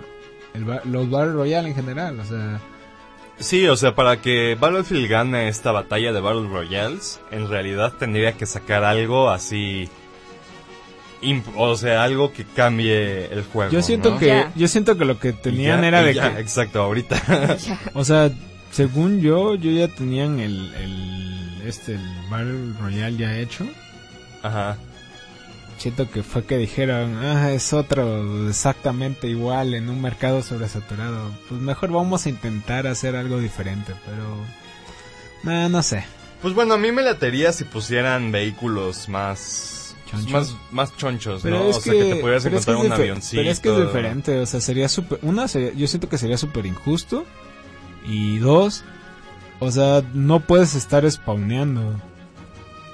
[0.54, 2.18] el, los Battle Royale en general.
[2.20, 2.58] O sea,
[3.38, 8.32] Sí, o sea, para que Battlefield gane esta batalla de Battle Royales, en realidad tendría
[8.32, 9.88] que sacar algo así...
[11.56, 13.70] o sea, algo que cambie el juego.
[13.72, 14.18] yo siento ¿no?
[14.18, 14.52] que Ya.
[14.54, 17.20] yo siento que lo que tenían ya- era de ya, que, Exacto, ahorita.
[17.94, 18.30] O sea,
[18.72, 23.66] según yo, yo ya tenían el, el este el Battle Royale ya hecho.
[24.42, 24.76] Ajá.
[25.78, 31.30] Siento que fue que dijeron, ah, es otro exactamente igual en un mercado sobresaturado.
[31.48, 34.36] Pues mejor vamos a intentar hacer algo diferente, pero...
[35.42, 36.04] No, no sé.
[36.40, 39.96] Pues bueno, a mí me latería si pusieran vehículos más...
[40.08, 40.30] ¿Chonchos?
[40.32, 41.70] Más, más chonchos, Pero ¿no?
[41.70, 43.40] es o sea, que te pudieras es encontrar que un es dife- avioncito.
[43.42, 45.18] Pero es que es diferente, o sea, sería súper...
[45.22, 47.24] Una, sería- yo siento que sería súper injusto.
[48.06, 48.84] Y dos,
[49.60, 51.94] o sea, no puedes estar spawneando.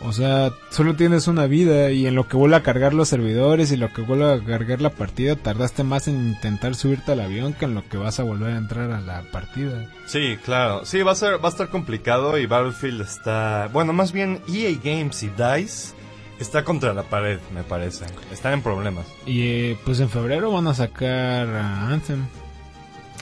[0.01, 3.73] O sea, solo tienes una vida y en lo que vuelve a cargar los servidores
[3.73, 7.53] y lo que vuelve a cargar la partida, tardaste más en intentar subirte al avión
[7.53, 9.91] que en lo que vas a volver a entrar a la partida.
[10.07, 10.85] Sí, claro.
[10.85, 14.79] Sí, va a ser, va a estar complicado y Battlefield está, bueno, más bien EA
[14.83, 15.95] Games y DICE
[16.39, 18.07] está contra la pared, me parece.
[18.31, 19.07] Están en problemas.
[19.27, 22.25] Y eh, pues en febrero van a sacar a Anthem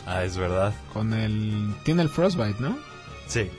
[0.06, 0.72] Ah, es verdad.
[0.92, 1.74] con el...
[1.84, 2.78] Tiene el Frostbite, ¿no?
[3.26, 3.50] Sí.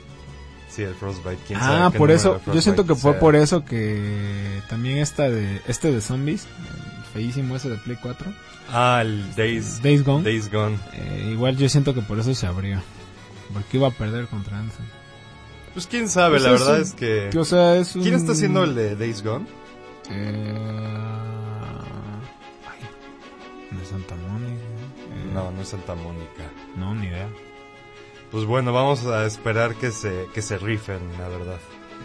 [0.68, 1.38] Sí, el Frostbite.
[1.46, 3.20] ¿quién sabe Ah, por eso, yo siento que fue sea?
[3.20, 8.30] por eso que también esta de este de zombies, el feísimo ese de Play 4,
[8.70, 10.78] Ah, el Days, Days Gone, Days Gone.
[10.92, 12.80] eh, igual yo siento que por eso se abrió,
[13.52, 14.84] porque iba a perder contra Anthem.
[15.72, 17.28] Pues quién sabe, Pues la es verdad un- es que...
[17.32, 18.02] Que, o sea, es un...
[18.02, 19.46] ¿Quién está haciendo el de Days Gone?
[20.10, 20.54] Eh...
[22.68, 24.64] Ay, de Santa Mónica.
[25.40, 26.44] Eh, No, no es Santa Mónica.
[26.76, 27.28] No, ni idea.
[28.30, 31.58] Pues bueno, vamos a esperar que se, que se rifen, la verdad.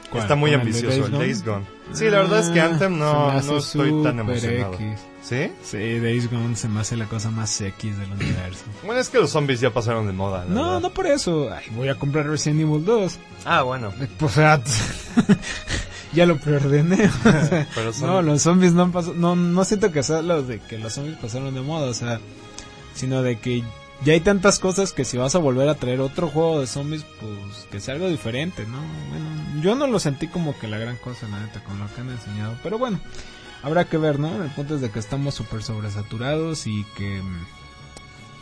[0.10, 0.24] ¿Cuál?
[0.24, 1.20] Está muy ¿Con el de ambicioso Days el?
[1.20, 1.66] Days Gone.
[1.94, 4.74] Sí, la verdad es que Ah, Anthem no, no estoy tan emocionado.
[4.76, 5.00] X.
[5.22, 5.52] ¿Sí?
[5.64, 8.64] Sí, Days Gone se me hace la cosa más X del universo.
[8.86, 10.46] Bueno, es que los zombies ya pasaron de moda.
[10.46, 10.80] la no, verdad.
[10.82, 11.50] no por eso.
[11.52, 13.20] Ay, voy a comprar Resident Evil 2.
[13.46, 13.92] Ah, bueno.
[14.18, 14.62] Pues, o sea,
[16.14, 17.06] ya lo preordené.
[17.26, 19.14] o sea, Pero son- No, los zombies no han pasado.
[19.16, 22.20] No, no siento que sea lo de que los zombies pasaron de moda, o sea,
[22.94, 23.64] sino de que
[24.04, 27.06] ya hay tantas cosas que si vas a volver a traer otro juego de zombies,
[27.20, 28.80] pues que sea algo diferente, ¿no?
[29.10, 32.02] Bueno, yo no lo sentí como que la gran cosa, la neta, con lo que
[32.02, 33.00] han enseñado, pero bueno,
[33.62, 34.44] habrá que ver, ¿no?
[34.44, 37.46] El punto es de que estamos súper sobresaturados y que mm,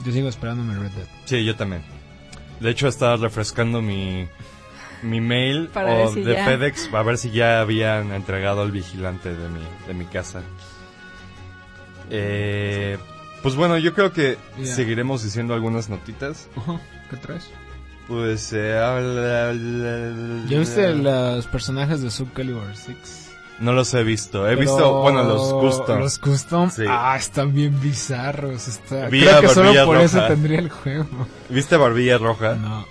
[0.06, 1.08] yo sigo esperando mi Red Dead.
[1.26, 1.84] Sí, yo también.
[2.60, 4.28] De hecho, estaba refrescando mi,
[5.04, 6.46] mi mail Para o ver si de ya.
[6.46, 10.42] FedEx a ver si ya habían entregado al vigilante de mi, de mi casa.
[12.10, 12.98] Eh,
[13.42, 16.48] pues bueno, yo creo que seguiremos diciendo algunas notitas.
[17.10, 17.50] ¿qué traes?
[18.08, 18.52] Pues...
[18.54, 23.30] eh, ¿Ya viste los personajes de Soul Calibur 6?
[23.60, 24.48] No los he visto.
[24.48, 26.00] He Pero visto, bueno, los custom.
[26.00, 26.84] Los custom, Sí.
[26.90, 28.68] ah, están bien bizarros.
[28.68, 29.08] Está...
[29.08, 31.06] Creo que solo por eso tendría el juego.
[31.50, 32.56] ¿Viste Barbilla Roja?
[32.56, 32.86] No,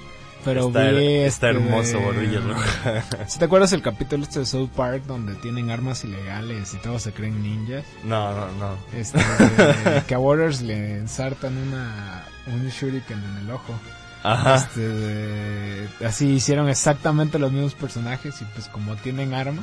[0.45, 3.05] pero está, vi está este hermoso de- Barbilla Roja.
[3.29, 7.03] ¿Sí ¿Te acuerdas el capítulo este de South Park donde tienen armas ilegales y todos
[7.03, 7.85] se creen ninjas?
[8.05, 8.77] no, no, no.
[8.95, 9.19] Este,
[10.07, 13.75] que a Waters le ensartan una, un shuriken en el ojo.
[14.23, 14.57] Ajá.
[14.57, 19.63] Este, de- así hicieron exactamente los mismos personajes y pues como tienen arma,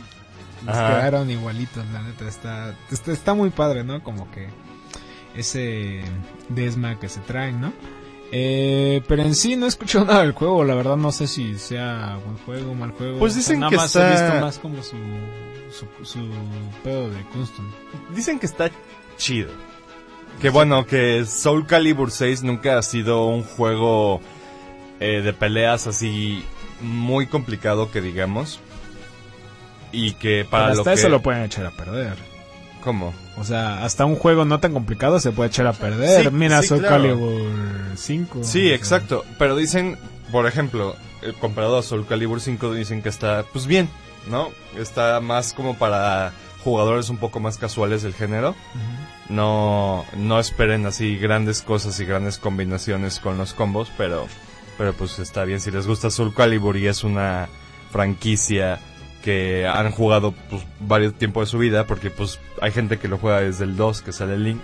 [0.65, 2.27] les quedaron igualitos, la neta.
[2.27, 4.01] Está, está, está muy padre, ¿no?
[4.03, 4.47] Como que
[5.35, 6.01] ese
[6.49, 7.71] desma que se traen, ¿no?
[8.31, 11.57] Eh, pero en sí no he escuchado nada del juego, la verdad no sé si
[11.57, 13.19] sea buen juego o mal juego.
[13.19, 14.97] Pues O sea, dicen nada que más he está- visto más como su,
[15.71, 16.29] su, su
[16.83, 17.71] pedo de custom.
[18.13, 18.69] Dicen que está
[19.17, 19.49] chido.
[20.41, 24.21] Que bueno, que Soul Calibur 6 nunca ha sido un juego
[24.99, 26.43] eh, de peleas así
[26.81, 28.59] muy complicado que digamos.
[29.91, 30.99] Y que para Pero lo hasta que...
[30.99, 32.17] eso lo pueden echar a perder.
[32.87, 33.13] ¿Cómo?
[33.35, 36.23] O sea, hasta un juego no tan complicado se puede echar a perder.
[36.23, 37.03] Sí, Mira, sí, Soul claro.
[37.03, 37.51] Calibur
[37.95, 38.39] 5.
[38.39, 39.25] o Sí, sea, exacto.
[39.37, 39.97] Pero dicen,
[40.31, 43.89] por ejemplo, eh, comparado a Soul Calibur 5, dicen que está, pues bien,
[44.31, 44.51] ¿no?
[44.77, 46.31] Está más como para
[46.63, 48.55] jugadores un poco más casuales del género.
[49.27, 54.27] No, no esperen así grandes cosas y grandes combinaciones con los combos, pero,
[54.77, 55.59] pero pues está bien.
[55.59, 57.49] Si les gusta Soul Calibur y es una
[57.91, 58.79] franquicia
[59.27, 63.17] que han jugado pues varios tiempo de su vida, porque pues hay gente que lo
[63.17, 64.61] juega desde el 2 que sale Link.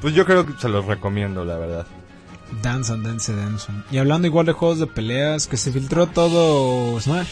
[0.00, 1.86] Pues yo creo que se los recomiendo, la verdad.
[2.62, 3.68] Dance and Dance Dance.
[3.92, 7.28] Y hablando igual de juegos de peleas, que se filtró todo Smash.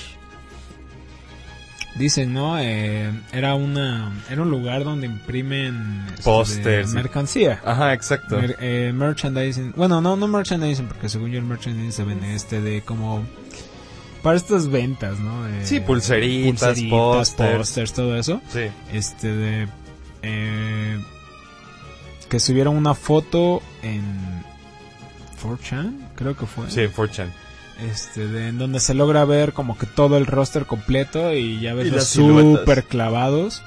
[1.97, 2.57] Dicen, ¿no?
[2.61, 7.61] Eh, era una era un lugar donde imprimen este, Pósters mercancía.
[7.65, 8.37] Ajá, exacto.
[8.41, 9.73] Mer- eh, merchandising.
[9.77, 13.25] Bueno, no, no merchandising, porque según yo el merchandising se vende este de como
[14.25, 15.45] para estas ventas, ¿no?
[15.45, 17.59] De Sí, pulseritas, pósters.
[17.59, 18.41] pósters, todo eso.
[18.53, 18.63] Sí.
[18.93, 19.69] Este de
[20.23, 20.99] eh,
[22.29, 24.03] que subieron una foto en
[25.43, 26.71] 4chan, creo que fue.
[26.71, 27.29] Sí, 4chan.
[27.87, 31.75] Este, de, en donde se logra ver como que todo el roster completo y ya
[31.75, 33.63] ves Y los super clavados.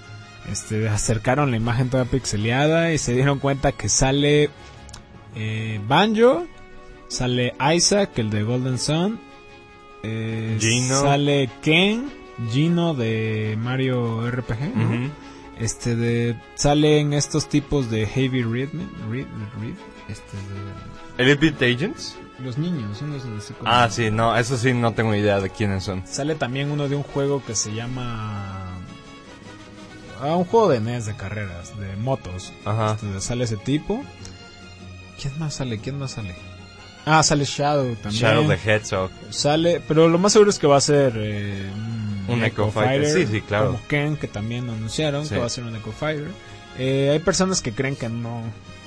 [0.51, 4.49] Este, acercaron la imagen toda pixeleada y se dieron cuenta que sale
[5.35, 6.47] eh, Banjo,
[7.09, 9.19] sale Isaac, el de Golden Sun,
[10.03, 11.01] eh, Gino.
[11.01, 12.09] sale Ken,
[12.51, 15.11] Gino de Mario RPG.
[15.59, 18.79] Este de salen estos tipos de Heavy Rhythm,
[19.09, 19.25] Read,
[19.59, 19.73] Read,
[20.07, 20.37] este
[21.17, 22.15] de Elite Beat Agents.
[22.43, 26.05] los niños, unos como- Ah, sí, no, eso sí no tengo idea de quiénes son.
[26.05, 28.77] Sale también uno de un juego que se llama
[30.21, 32.53] ah, un juego de NES de carreras, de motos.
[32.63, 32.93] Ajá.
[32.93, 34.03] Este, sale ese tipo.
[35.19, 35.79] ¿Quién más sale?
[35.79, 36.35] ¿Quién más sale?
[37.09, 38.21] Ah, sale Shadow también.
[38.21, 39.11] Shadow the Hedgehog.
[39.29, 41.69] Sale, pero lo más seguro es que va a ser eh,
[42.27, 43.67] un, Un Echo Fighter, sí, sí, claro.
[43.67, 45.33] Como Ken, que también anunciaron Sí.
[45.35, 46.27] que va a ser un Echo Fighter.
[46.77, 48.41] Eh, hay personas que creen que no,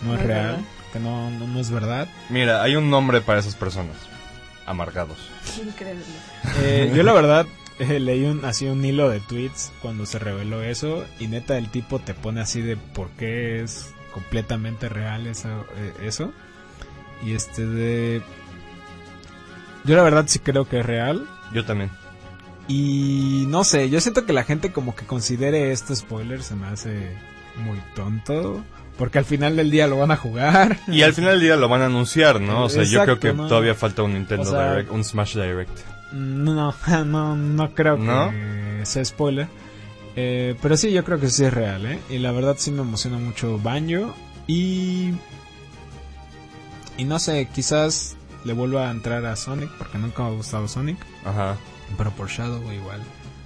[0.04, 0.58] no es real, verdad.
[0.92, 2.08] que no, no, no es verdad.
[2.28, 3.96] Mira, hay un nombre para esas personas.
[4.66, 5.16] Amargados.
[5.66, 6.04] Increíble.
[6.60, 7.46] Eh, yo la verdad
[7.78, 11.70] eh, leí un, así un hilo de tweets cuando se reveló eso y neta el
[11.70, 15.48] tipo te pone así de por qué es completamente real eso.
[15.76, 16.32] eh, eso.
[17.24, 18.22] Y este de...
[19.84, 21.26] Yo la verdad sí creo que es real.
[21.52, 21.90] Yo también.
[22.68, 26.66] Y no sé, yo siento que la gente como que considere este spoiler se me
[26.68, 27.16] hace
[27.56, 28.62] muy tonto.
[28.96, 30.78] Porque al final del día lo van a jugar.
[30.86, 32.64] Y al final del día lo van a anunciar, ¿no?
[32.64, 33.48] O sea, yo creo que ¿no?
[33.48, 35.70] todavía falta un Nintendo O sea- Direct, un Smash Direct.
[36.12, 36.74] No,
[37.06, 38.30] no, no creo ¿No?
[38.30, 39.48] que sea spoiler.
[40.16, 41.98] Eh, pero sí, yo creo que sí es real, ¿eh?
[42.10, 44.14] Y la verdad sí me emociona mucho Banjo.
[44.46, 45.12] Y.
[47.00, 50.68] Y no sé, quizás le vuelva a entrar a Sonic, porque nunca me ha gustado
[50.68, 50.98] Sonic.
[51.24, 51.56] Ajá.
[51.96, 53.00] Pero por Shadow igual.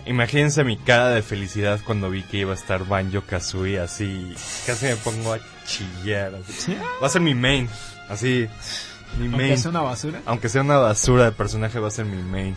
[0.07, 4.35] Imagínense mi cara de felicidad cuando vi que iba a estar Banjo Kazooie así.
[4.67, 6.35] Casi me pongo a chillar.
[6.35, 6.77] así.
[7.03, 7.69] Va a ser mi main.
[8.09, 8.47] Así.
[9.19, 9.59] Mi Aunque main.
[9.59, 10.21] sea una basura.
[10.27, 12.55] Aunque sea una basura de personaje, va a ser mi main.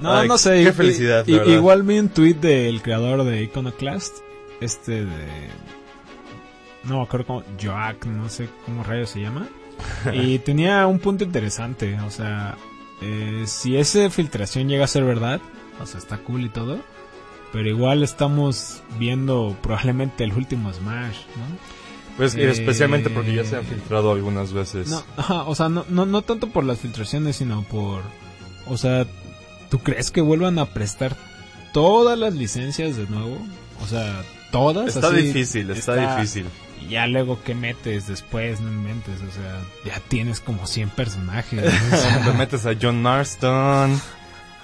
[0.00, 0.62] No, Ay, no sé.
[0.62, 1.52] qué felicidad, la verdad.
[1.54, 4.18] igual vi un tweet del creador de Iconoclast.
[4.60, 5.48] Este de.
[6.88, 7.42] No me acuerdo cómo.
[7.62, 9.46] Joak, no sé cómo rayos se llama.
[10.12, 11.98] y tenía un punto interesante.
[12.00, 12.56] O sea,
[13.02, 15.40] eh, si esa filtración llega a ser verdad,
[15.80, 16.78] o sea, está cool y todo.
[17.52, 21.78] Pero igual estamos viendo probablemente el último Smash, ¿no?
[22.18, 24.88] Pues Eh, especialmente porque ya se han filtrado algunas veces.
[24.88, 28.02] No, ajá, o sea, no, no, no tanto por las filtraciones, sino por...
[28.66, 29.06] O sea,
[29.70, 31.16] ¿tú crees que vuelvan a prestar
[31.72, 33.38] todas las licencias de nuevo?
[33.82, 34.96] O sea, todas.
[34.96, 36.46] está así, difícil, está, difícil.
[36.82, 38.60] Y ya luego, ¿qué metes después?
[38.60, 41.62] No inventes, o sea, ya tienes como 100 personajes.
[41.64, 42.24] ¿no?
[42.32, 44.00] Te metes a John Marston,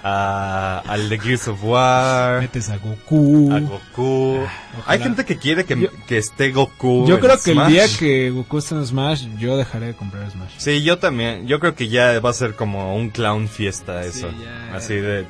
[0.03, 3.51] a, al de Gears of War, metes a Goku.
[3.53, 4.37] a Goku.
[4.39, 5.03] Hay ojalá.
[5.03, 7.05] gente que quiere que, Yo- que esté Goku.
[7.07, 10.29] Yo en creo que el día que Goku esté en Smash, yo dejaré de comprar
[10.29, 10.51] Smash.
[10.57, 11.47] Sí, yo también.
[11.47, 14.31] Yo creo que ya va a ser como un clown fiesta Sí, eso.
[14.31, 14.75] ya.
[14.75, 15.25] Así de...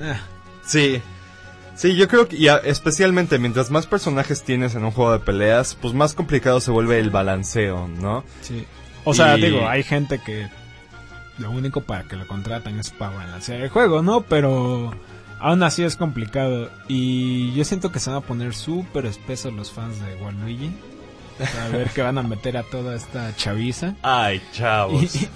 [0.00, 0.20] Ah,
[0.66, 1.02] Sí.
[1.76, 5.18] Sí, yo creo que y a- especialmente mientras más personajes tienes en un juego de
[5.18, 8.24] peleas, pues más complicado se vuelve el balanceo, ¿no?
[8.42, 8.64] Sí.
[9.04, 10.48] O sea, digo, hay gente que
[11.38, 14.22] lo único para que lo contratan es para balancear el juego, ¿no?
[14.22, 14.92] Pero
[15.40, 16.70] aún así es complicado.
[16.88, 20.70] Y yo siento que se van a poner súper espesos los fans de Waluigi.
[21.64, 23.96] A ver que van a meter a toda esta chaviza.
[24.02, 25.02] Ay, chavos.
[25.16, 25.28] y-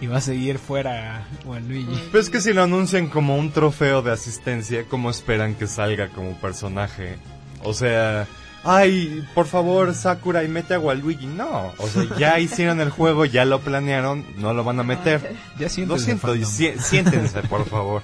[0.00, 2.08] y va a seguir fuera Waluigi.
[2.12, 6.08] Pero es que si lo anuncian como un trofeo de asistencia, ¿cómo esperan que salga
[6.08, 7.16] como personaje?
[7.62, 8.26] O sea,
[8.62, 11.26] ay, por favor, Sakura y mete a Waluigi.
[11.26, 15.34] No, o sea, ya hicieron el juego, ya lo planearon, no lo van a meter.
[15.58, 18.02] Ya siento Lo siento, y sie- siéntense, por favor.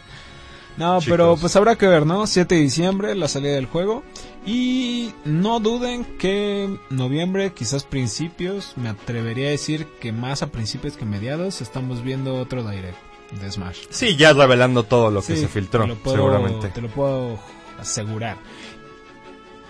[0.77, 1.11] No, Chicos.
[1.11, 2.27] pero pues habrá que ver, ¿no?
[2.27, 4.03] 7 de diciembre, la salida del juego.
[4.47, 10.97] Y no duden que noviembre, quizás principios, me atrevería a decir que más a principios
[10.97, 12.97] que mediados, estamos viendo otro direct
[13.41, 13.79] de Smash.
[13.91, 16.69] Sí, ya revelando todo lo que se filtró, te lo puedo- seguramente.
[16.71, 17.39] Te lo puedo
[17.79, 18.39] asegurar.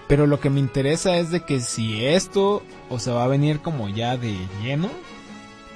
[0.08, 3.60] Pero lo que me interesa es de que si esto, o sea, va a venir
[3.60, 4.90] como ya de lleno,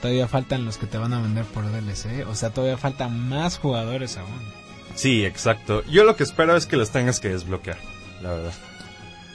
[0.02, 2.24] todavía faltan los que te van a vender por DLC.
[2.28, 4.65] O sea, todavía faltan más jugadores aún.
[4.96, 5.84] Sí, exacto.
[5.84, 7.78] Yo lo que espero es que los tengas que desbloquear,
[8.22, 8.52] la verdad.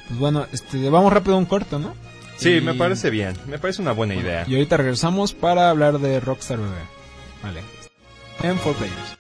[0.08, 1.96] Pues bueno, este, vamos rápido a un corto, ¿no?
[2.38, 4.44] Sí, Y- me parece bien, me parece una buena idea.
[4.48, 6.82] Y ahorita regresamos para hablar de Rockstar Bebé.
[7.44, 7.62] Vale.
[8.44, 9.18] En 4 Players.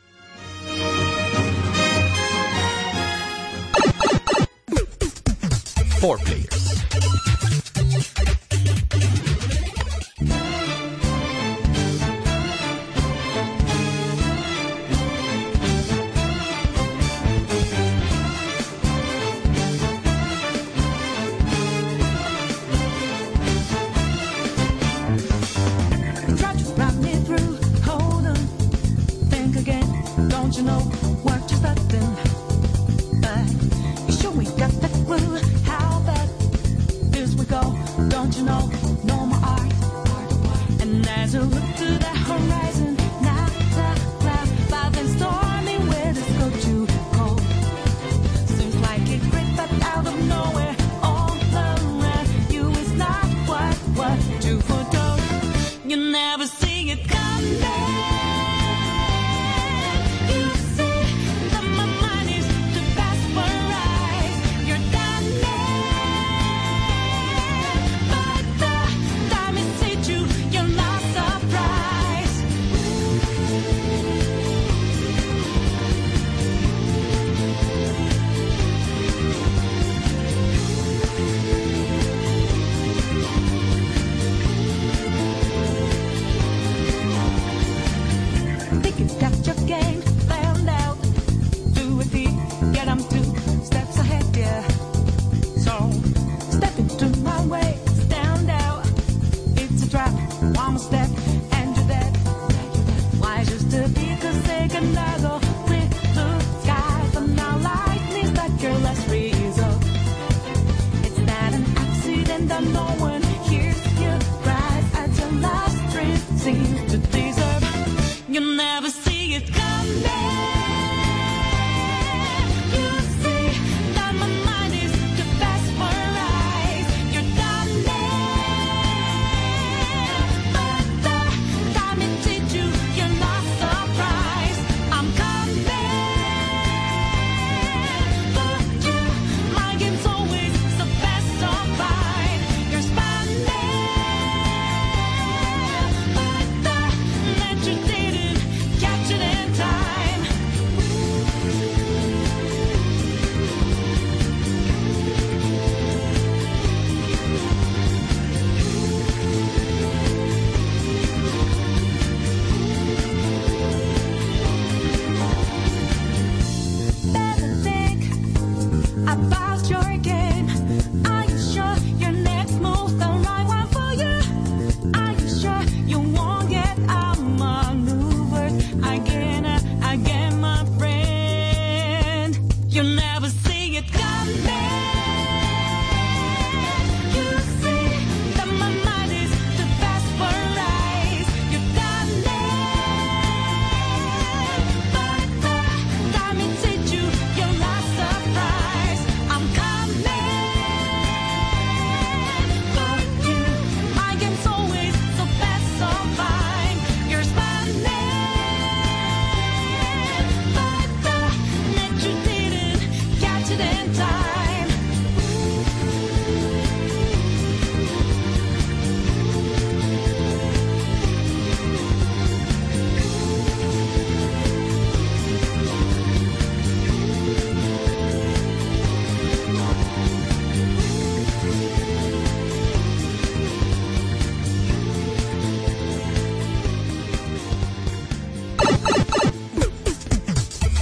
[5.99, 6.40] Four players.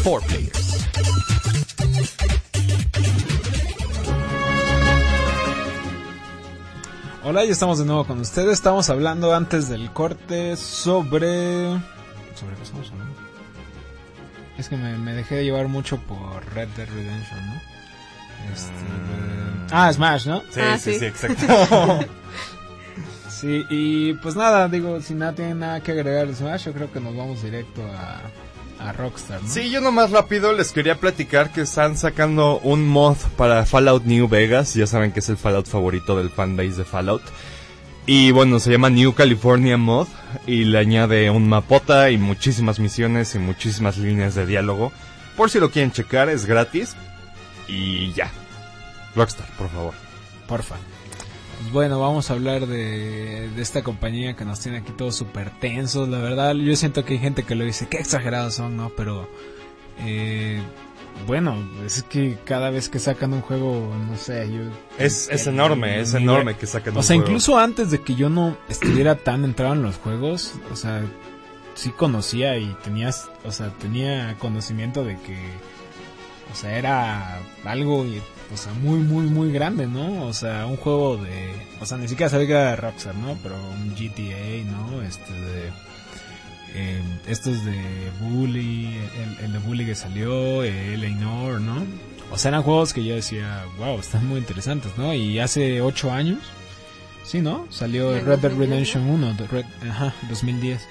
[0.03, 0.87] 4 Players.
[7.23, 8.53] Hola, ya estamos de nuevo con ustedes.
[8.53, 11.71] Estamos hablando antes del corte sobre.
[12.35, 13.13] ¿Sobre qué estamos hablando?
[14.57, 17.61] Es que me, dejé de llevar mucho por Red Dead Redemption, ¿no?
[18.53, 18.71] Este.
[18.71, 19.67] Mm.
[19.71, 20.41] Ah, Smash, ¿no?
[20.49, 21.45] Sí, ah, sí, sí, exacto.
[23.29, 26.91] sí, y pues nada, digo, si nada tienen nada que agregar de Smash, yo creo
[26.91, 28.21] que nos vamos directo a
[28.79, 29.49] a Rockstar, ¿no?
[29.49, 34.27] Sí, yo nomás rápido les quería platicar que están sacando un mod para Fallout New
[34.27, 34.73] Vegas.
[34.73, 37.21] Ya saben que es el Fallout favorito del fanbase de Fallout.
[38.05, 40.07] Y bueno, se llama New California Mod
[40.47, 44.91] y le añade un mapota y muchísimas misiones y muchísimas líneas de diálogo.
[45.37, 46.95] Por si lo quieren checar, es gratis.
[47.67, 48.31] Y ya.
[49.15, 49.93] Rockstar, por favor.
[50.47, 50.75] Porfa.
[51.59, 55.49] Pues bueno, vamos a hablar de, de esta compañía que nos tiene aquí todos súper
[55.59, 56.07] tensos.
[56.07, 58.89] La verdad, yo siento que hay gente que lo dice, qué exagerados son, ¿no?
[58.95, 59.27] Pero,
[59.99, 60.61] eh,
[61.27, 64.61] bueno, es que cada vez que sacan un juego, no sé, yo...
[64.97, 67.29] Es, es enorme, es enorme que saquen O un sea, juego.
[67.29, 71.03] incluso antes de que yo no estuviera tan entrado en los juegos, o sea,
[71.75, 75.37] sí conocía y tenías, o sea, tenía conocimiento de que,
[76.53, 78.05] o sea, era algo,
[78.53, 80.25] o sea, muy, muy, muy grande, ¿no?
[80.25, 83.37] O sea, un juego de, o sea, ni siquiera sabía que era de Rockstar, ¿no?
[83.43, 85.01] Pero un GTA, ¿no?
[85.01, 85.69] Este de,
[86.73, 91.83] eh, estos de Bully, el, el de Bully que salió, Eleanor, ¿no?
[92.31, 95.13] O sea, eran juegos que yo decía, wow, están muy interesantes, ¿no?
[95.13, 96.39] Y hace 8 años,
[97.23, 97.67] sí, ¿no?
[97.69, 100.81] Salió Red Dead 2010, Redemption 1, de Red, ajá, 2010.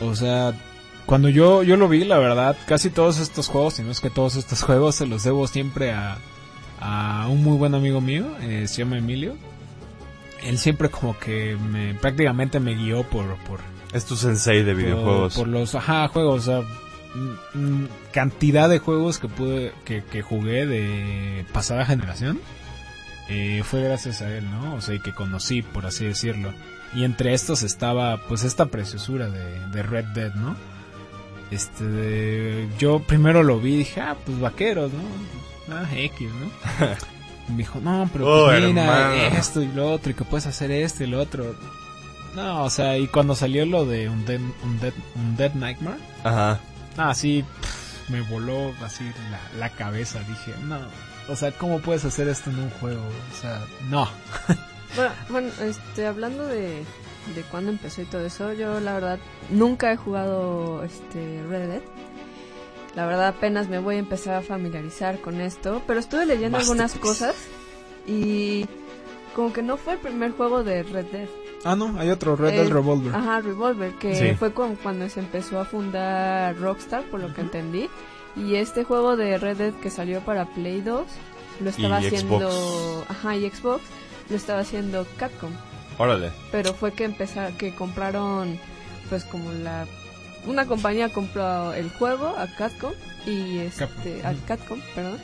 [0.00, 0.54] O sea,
[1.04, 4.10] cuando yo, yo lo vi, la verdad, casi todos estos juegos, si no es que
[4.10, 6.18] todos estos juegos, se los debo siempre a,
[6.80, 9.36] a un muy buen amigo mío, eh, se llama Emilio.
[10.42, 13.60] Él siempre como que me, prácticamente me guió por, por,
[13.92, 15.34] Es tu sensei de videojuegos.
[15.34, 16.68] por, por los ajá, juegos, o sea,
[17.14, 22.38] mm, mm, cantidad de juegos que pude que, que jugué de pasada generación.
[23.28, 24.74] eh, fue gracias a él, ¿no?
[24.76, 26.52] O sea, y que conocí, por así decirlo.
[26.94, 30.54] Y entre estos estaba, pues, esta preciosura de, de Red Dead, ¿no?
[31.50, 35.00] Este, de- yo primero lo vi y dije, ah, pues vaqueros, ¿no?
[35.70, 36.46] Ah, X, ¿no?
[37.48, 39.38] Y me dijo, no, pero Oh, pues mira, hermano.
[39.38, 41.54] esto y lo otro, y que puedes hacer esto y lo otro.
[42.34, 45.98] No, o sea, y cuando salió lo de un Dead, un Dead, un Dead Nightmare,
[46.22, 46.60] Ajá.
[46.98, 50.18] ah, sí, pff, me voló así la, la cabeza.
[50.28, 50.78] Dije, no,
[51.28, 53.00] o sea, ¿cómo puedes hacer esto en un juego?
[53.02, 54.08] O sea, no.
[54.94, 56.82] Bueno, bueno, este, hablando de,
[57.34, 59.18] de cuándo empezó y todo eso, yo la verdad
[59.50, 61.82] nunca he jugado este Red Dead.
[62.96, 66.94] La verdad apenas me voy a empezar a familiarizar con esto, pero estuve leyendo algunas
[66.94, 67.34] cosas
[68.06, 68.66] y
[69.34, 71.28] como que no fue el primer juego de Red Dead.
[71.64, 73.14] Ah, no, hay otro, Red Dead Revolver.
[73.14, 74.34] Ajá, Revolver, que Sí.
[74.36, 77.88] fue cuando se empezó a fundar Rockstar, por lo que entendí.
[78.34, 81.04] Y este juego de Red Dead que salió para Play 2,
[81.60, 82.50] lo estaba Y haciendo...
[82.50, 83.10] Xbox.
[83.10, 83.82] Ajá, y Xbox,
[84.30, 85.50] lo estaba haciendo Capcom.
[85.98, 86.30] Órale.
[86.52, 88.58] Pero fue que empezaron, que compraron,
[89.10, 89.86] pues como la...
[90.46, 92.92] Una compañía compró el juego a Capcom
[93.26, 93.86] y este...
[93.86, 94.26] Capcom.
[94.26, 95.18] Al Capcom, perdón.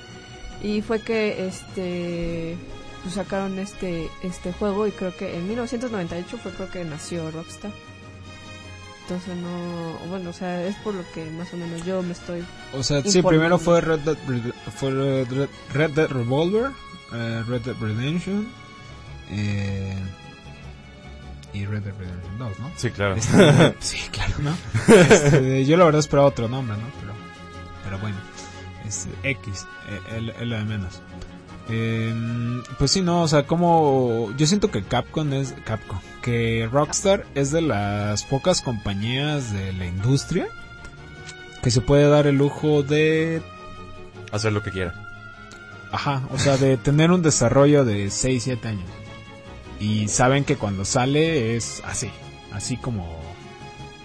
[0.62, 2.56] Y fue que este...
[3.02, 7.72] Pues sacaron este este juego y creo que en 1998 fue creo que nació Rockstar.
[9.02, 12.44] Entonces no, bueno, o sea, es por lo que más o menos yo me estoy
[12.72, 14.16] O sea, sí, primero fue Red Dead,
[14.76, 15.26] fue
[15.72, 16.70] Red Dead Revolver,
[17.12, 18.46] eh, Red Dead Redemption
[19.30, 19.96] eh,
[21.52, 22.70] y Red Dead Redemption 2, ¿no?
[22.76, 23.14] Sí, claro.
[23.14, 24.56] Este, sí, claro, ¿no?
[24.94, 26.84] Este, yo la verdad esperaba otro nombre, ¿no?
[27.00, 27.12] Pero,
[27.84, 28.16] pero bueno,
[28.86, 31.00] este, X, eh, es es lo de menos.
[31.68, 32.14] Eh,
[32.78, 37.50] pues sí, no, o sea, como yo siento que Capcom es Capcom, que Rockstar es
[37.52, 40.48] de las pocas compañías de la industria
[41.62, 43.40] que se puede dar el lujo de
[44.32, 44.94] hacer lo que quiera.
[45.92, 49.01] Ajá, o sea, de tener un desarrollo de 6, 7 años.
[49.82, 52.10] Y saben que cuando sale es así,
[52.52, 53.20] así como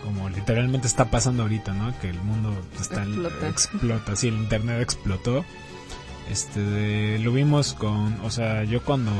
[0.03, 1.93] como literalmente está pasando ahorita, ¿no?
[1.99, 3.47] Que el mundo está Explota.
[3.49, 5.43] explota, sí, el internet explotó.
[6.32, 9.11] Este, de- lo vimos con, o sea, yo cuando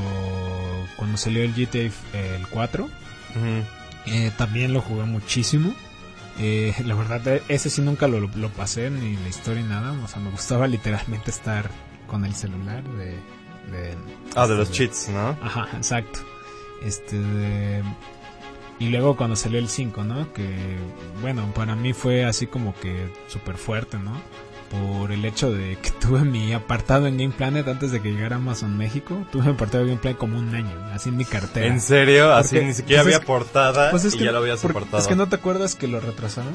[0.96, 1.92] cuando salió el GTA
[2.36, 3.64] el 4, Ujú.
[4.08, 5.74] eh, también lo jugué muchísimo.
[6.40, 9.92] Eh, la verdad, eh, ese sí nunca lo, lo pasé, ni la historia ni nada.
[10.04, 11.70] O sea, me gustaba literalmente estar
[12.08, 13.08] con el celular de...
[13.72, 13.96] de
[14.36, 15.30] Ah, de este, los cheats, ¿no?
[15.42, 16.20] Ajá, exacto.
[16.84, 17.84] Este de-
[18.80, 20.32] Y luego cuando salió el 5, ¿no?
[20.34, 20.48] Que,
[21.22, 24.22] bueno, para mí fue así como que súper fuerte, ¿no?
[24.70, 28.36] Por el hecho de que tuve mi apartado en Game Planet antes de que llegara
[28.36, 29.26] Amazon México.
[29.32, 31.66] Tuve mi apartado en Game Planet como un año, así en mi cartera.
[31.66, 32.32] ¿En serio?
[32.34, 34.64] Así Porque- ni siquiera pues es había portada Pues es y que, ya lo habías
[34.64, 35.00] apartado.
[35.00, 36.54] es que no te acuerdas que lo retrasaron.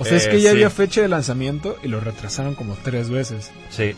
[0.00, 0.56] O sea, es Eh, que ya sí.
[0.56, 3.52] había fecha de lanzamiento y lo retrasaron como tres veces.
[3.70, 3.94] Sí.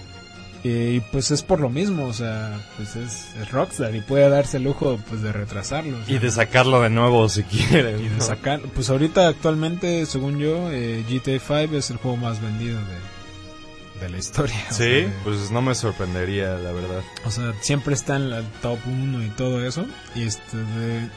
[0.69, 4.57] Y pues es por lo mismo, o sea, pues es, es Rockstar y puede darse
[4.57, 5.99] el lujo pues de retrasarlo.
[5.99, 8.01] o sea, Y de sacarlo de nuevo si quieren.
[8.01, 8.21] y de ¿no?
[8.25, 8.61] sacar.
[8.75, 14.09] Pues ahorita actualmente, según yo, eh, GTA 5 es el juego más vendido de, de
[14.09, 14.57] la historia.
[14.71, 17.03] o Sí, sea, de- pues no me sorprendería, la verdad.
[17.25, 19.85] o sea, siempre está en la top 1 y todo eso.
[20.15, 21.09] Y este de...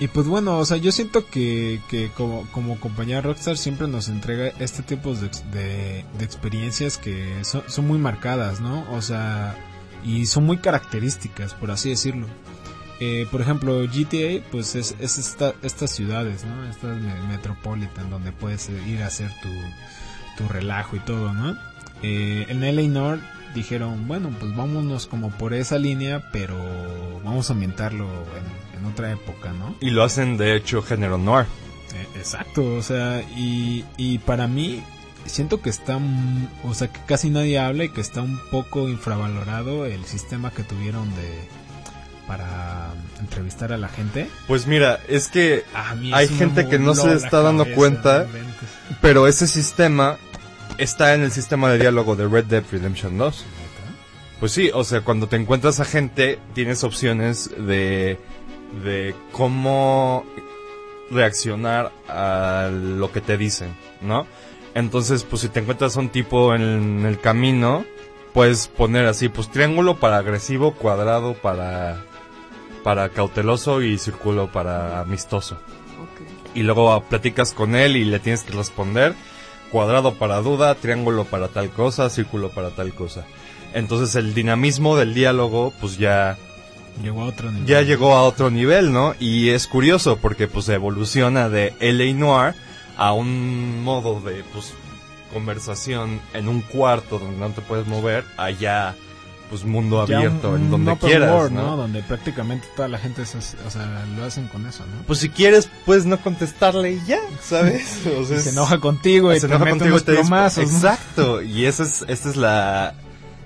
[0.00, 4.08] Y pues bueno, o sea, yo siento que, que como, como compañía Rockstar siempre nos
[4.08, 8.84] entrega este tipo de, de, experiencias que son, son muy marcadas, ¿no?
[8.90, 9.54] O sea,
[10.04, 12.26] y son muy características, por así decirlo.
[12.98, 16.64] Eh, por ejemplo, GTA, pues es, es esta, estas ciudades, ¿no?
[16.68, 19.48] Estas me- metropolitan donde puedes ir a hacer tu,
[20.42, 21.56] tu relajo y todo, ¿no?
[22.02, 23.22] Eh, en LA North
[23.54, 26.56] dijeron, bueno, pues vámonos como por esa línea, pero
[27.24, 29.74] vamos a ambientarlo en, en otra época, ¿no?
[29.80, 31.46] Y lo hacen de hecho género noir.
[31.94, 34.82] Eh, exacto, o sea, y, y para mí
[35.26, 35.98] siento que está,
[36.64, 40.62] o sea, que casi nadie habla y que está un poco infravalorado el sistema que
[40.62, 41.62] tuvieron de
[42.26, 44.28] para entrevistar a la gente.
[44.46, 45.64] Pues mira, es que
[46.12, 48.26] Hay gente que no se está dando cuenta.
[49.00, 50.18] Pero ese sistema
[50.82, 53.44] está en el sistema de diálogo de Red Dead Redemption 2.
[54.40, 58.18] Pues sí, o sea, cuando te encuentras a gente, tienes opciones de,
[58.84, 60.24] de cómo
[61.10, 64.26] reaccionar a lo que te dicen, ¿no?
[64.74, 67.84] Entonces, pues si te encuentras a un tipo en el camino,
[68.32, 72.02] puedes poner así, pues triángulo para agresivo, cuadrado para,
[72.82, 75.58] para cauteloso y círculo para amistoso
[76.54, 79.14] y luego platicas con él y le tienes que responder
[79.72, 83.24] cuadrado para duda, triángulo para tal cosa, círculo para tal cosa.
[83.74, 86.36] Entonces el dinamismo del diálogo pues ya
[87.02, 87.66] Llegó a otro nivel.
[87.66, 89.14] ya llegó a otro nivel, ¿no?
[89.18, 92.54] Y es curioso porque pues evoluciona de LA Noir
[92.98, 94.74] a un modo de pues
[95.32, 98.94] conversación en un cuarto donde no te puedes mover, allá
[99.52, 101.76] pues mundo abierto un- en donde quieras, world, ¿no?
[101.76, 105.02] Donde prácticamente toda la gente se o sea, lo hacen con eso, ¿no?
[105.06, 108.00] Pues si quieres puedes no contestarle y ya, ¿sabes?
[108.18, 110.76] O sea, Y se enoja contigo y se te enoja mete contigo unos plomazos, ¿no?
[110.78, 112.94] Exacto, y esa es, esa es la,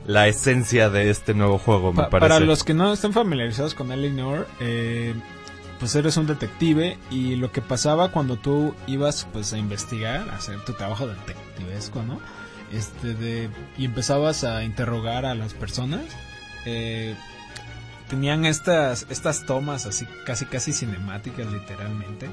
[0.06, 2.28] la esencia de este nuevo juego, me Pa- parece.
[2.28, 5.12] para los que no están familiarizados con Eleanor, eh,
[5.80, 10.36] pues eres un detective y lo que pasaba cuando tú ibas pues a investigar, a
[10.36, 12.20] hacer tu trabajo detectivesco, ¿no?
[12.72, 13.48] Este de
[13.78, 16.02] y empezabas a interrogar a las personas,
[16.64, 17.14] eh,
[18.08, 22.28] tenían estas estas tomas así casi casi cinemáticas literalmente.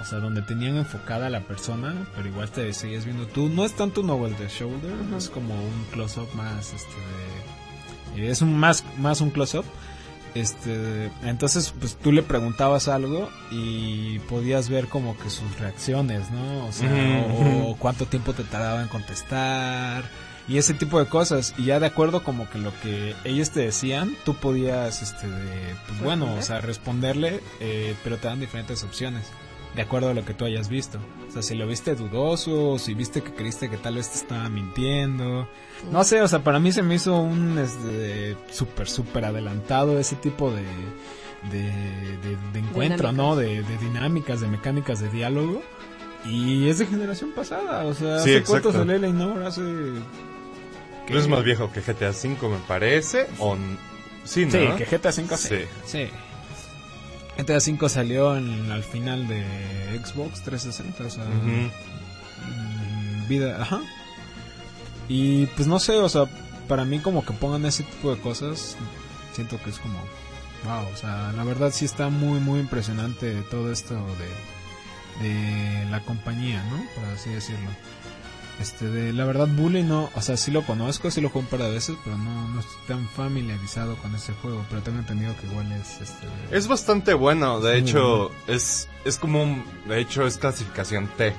[0.00, 3.50] O sea, donde tenían enfocada a la persona, pero igual te seguías viendo tú.
[3.50, 8.40] No es tanto un over the shoulder, es como un close-up más, este, de- es
[8.40, 9.64] un más, más un close-up.
[10.34, 16.66] Este, entonces, pues tú le preguntabas algo y podías ver como que sus reacciones, ¿no?
[16.66, 20.04] O sea, o, o cuánto tiempo te tardaba en contestar
[20.50, 21.54] y ese tipo de cosas.
[21.56, 25.76] Y ya de acuerdo como que lo que ellos te decían, tú podías, este, de,
[25.86, 29.24] pues bueno, o sea, responderle, eh, pero te dan diferentes opciones.
[29.76, 30.98] De acuerdo a lo que tú hayas visto.
[31.28, 34.18] O sea, si lo viste dudoso, o si viste que creíste que tal vez te
[34.18, 35.48] estaba mintiendo.
[35.92, 40.16] No sé, o sea, para mí se me hizo un este, súper, súper adelantado ese
[40.16, 40.62] tipo de,
[41.52, 43.14] de, de- de encuentro, Dinámicas.
[43.14, 43.36] ¿no?
[43.36, 45.62] De, de dinámicas, de mecánicas de diálogo.
[46.26, 48.72] Y es de generación pasada, o sea, Sí, ¿hace cuánto exacto.
[48.86, 49.42] salió el Ainor?
[49.44, 49.62] Hace...
[51.06, 51.14] ¿qué?
[51.14, 53.26] ¿No es más viejo que GTA V, me parece?
[53.38, 53.56] O
[54.24, 54.50] Sí, ¿no?
[54.52, 55.54] Sí, que GTA V sí.
[55.86, 56.08] Sí.
[57.42, 59.44] GTA V salió en- al final de
[60.04, 61.24] Xbox 360, o sea...
[61.24, 61.70] Ujú.
[62.50, 63.80] mm, vida, ajá.
[65.08, 66.24] Y pues no sé, o sea,
[66.68, 68.76] para mí como que pongan ese tipo de cosas,
[69.32, 69.98] siento que es como,
[70.64, 73.94] wow, o sea, la verdad sí está muy, muy impresionante todo esto
[75.20, 76.76] de, de la compañía, ¿no?
[76.94, 77.70] Por así decirlo.
[78.60, 81.50] Este, de la verdad, Bully no, o sea, sí lo conozco, sí lo juego un
[81.50, 84.64] par de veces, pero no, no estoy tan familiarizado con este juego.
[84.68, 89.16] Pero tengo entendido que igual es, este, Es bastante bueno, de Sí, hecho, es, es
[89.18, 91.34] como un, de hecho es clasificación T,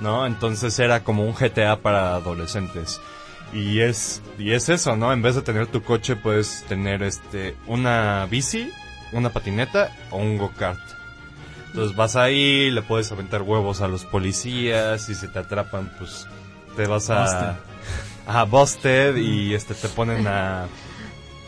[0.00, 0.26] ¿no?
[0.26, 3.00] Entonces era como un GTA para adolescentes.
[3.54, 5.10] Y es, y es eso, ¿no?
[5.14, 8.70] En vez de tener tu coche, puedes tener este, una bici,
[9.12, 10.78] una patineta o un go-kart.
[11.68, 16.26] Entonces vas ahí, le puedes aventar huevos a los policías y si te atrapan, pues
[16.76, 17.22] te vas a...
[17.22, 17.62] Busted.
[18.26, 20.66] Ajá, busted y este te ponen a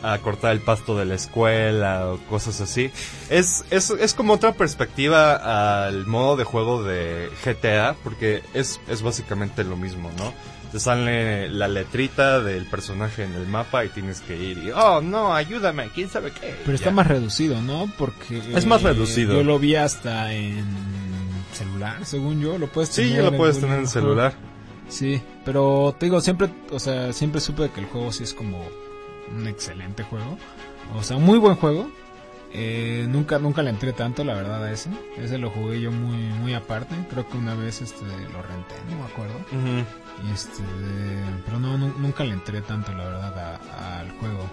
[0.02, 2.90] a cortar el pasto de la escuela o cosas así.
[3.28, 9.02] Es, es, es como otra perspectiva al modo de juego de GTA, porque es, es
[9.02, 10.32] básicamente lo mismo, ¿no?
[10.72, 15.00] Te sale la letrita del personaje en el mapa y tienes que ir y, oh,
[15.00, 16.54] no, ayúdame, quién sabe qué.
[16.64, 17.90] Pero está más reducido, ¿no?
[17.98, 18.40] Porque...
[18.54, 19.34] Es más eh, reducido.
[19.34, 20.64] Yo lo vi hasta en
[21.52, 22.56] celular, según yo.
[22.58, 24.34] Lo puedes Sí, tener ya lo puedes tener en celular.
[24.88, 28.60] Sí, pero te digo, siempre, o sea, siempre supe que el juego sí es como
[29.36, 30.38] un excelente juego.
[30.96, 31.90] O sea, un muy buen juego.
[32.52, 34.90] Eh, nunca, nunca le entré tanto, la verdad, a ese.
[35.16, 36.96] Ese lo jugué yo muy, muy aparte.
[37.08, 39.34] Creo que una vez este, lo renté, no me acuerdo.
[39.52, 39.84] Y
[40.32, 40.62] este,
[41.46, 43.60] pero no, nu- nunca le entré tanto, la verdad,
[43.98, 44.48] al juego.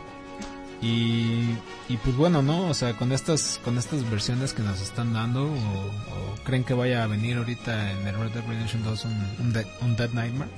[0.81, 1.55] Y,
[1.89, 2.67] y pues bueno, ¿no?
[2.69, 6.73] O sea, con estas, con estas versiones que nos están dando, o, o creen que
[6.75, 10.09] vaya a venir ahorita en el Red Dead Redemption 2 un, un, Dead, un Dead
[10.11, 10.51] Nightmare.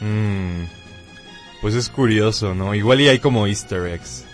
[0.00, 0.64] Mm.
[1.60, 2.74] Pues es curioso, ¿no?
[2.74, 4.24] Igual y hay como easter eggs.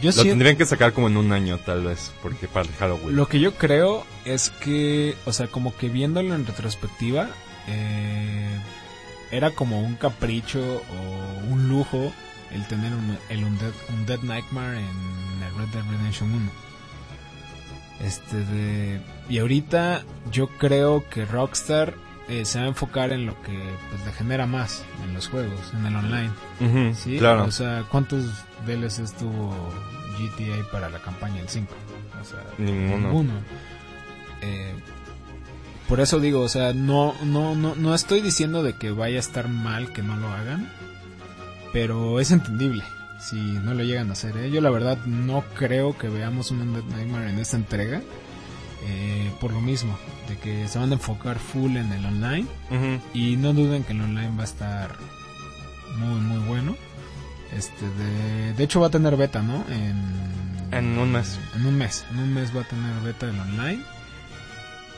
[0.00, 2.74] Yo Lo sí- tendrían que sacar como en un año, tal vez, porque para el
[2.76, 3.14] Halloween.
[3.16, 7.28] Lo que yo creo es que, o sea, como que viéndolo en retrospectiva,
[7.68, 8.58] eh,
[9.32, 12.12] era como un capricho o un lujo
[12.52, 16.50] el tener un, el Undead, Undead Nightmare en el Red Dead Redemption 1.
[18.00, 21.94] Este de, y ahorita yo creo que Rockstar
[22.28, 23.58] eh, se va a enfocar en lo que
[23.90, 26.30] pues, le genera más en los juegos, en el online.
[26.60, 27.44] Ujú, Sí, claro.
[27.44, 28.24] O sea, ¿cuántos
[28.66, 29.50] DLCs tuvo
[30.18, 31.72] GTA para la campaña el 5?
[32.20, 33.32] O sea, Ninguno.
[34.42, 34.74] Eh,
[35.92, 39.20] por eso digo, o sea, no, no, no, no estoy diciendo de que vaya a
[39.20, 40.66] estar mal que no lo hagan,
[41.70, 42.82] pero es entendible
[43.20, 44.34] si no lo llegan a hacer.
[44.38, 44.50] ¿eh?
[44.50, 48.00] Yo la verdad no creo que veamos un Undead Nightmare en esta entrega.
[48.88, 49.98] eh, por lo mismo,
[50.30, 52.46] de que se van a enfocar full en el online.
[53.12, 54.96] Y no duden que el online va a estar
[55.98, 56.74] muy, muy bueno.
[57.54, 59.62] Este de, de hecho va a tener beta, ¿no?
[59.68, 61.38] En, En un mes.
[61.54, 62.06] En un mes.
[62.12, 63.84] En un mes va a tener beta el online.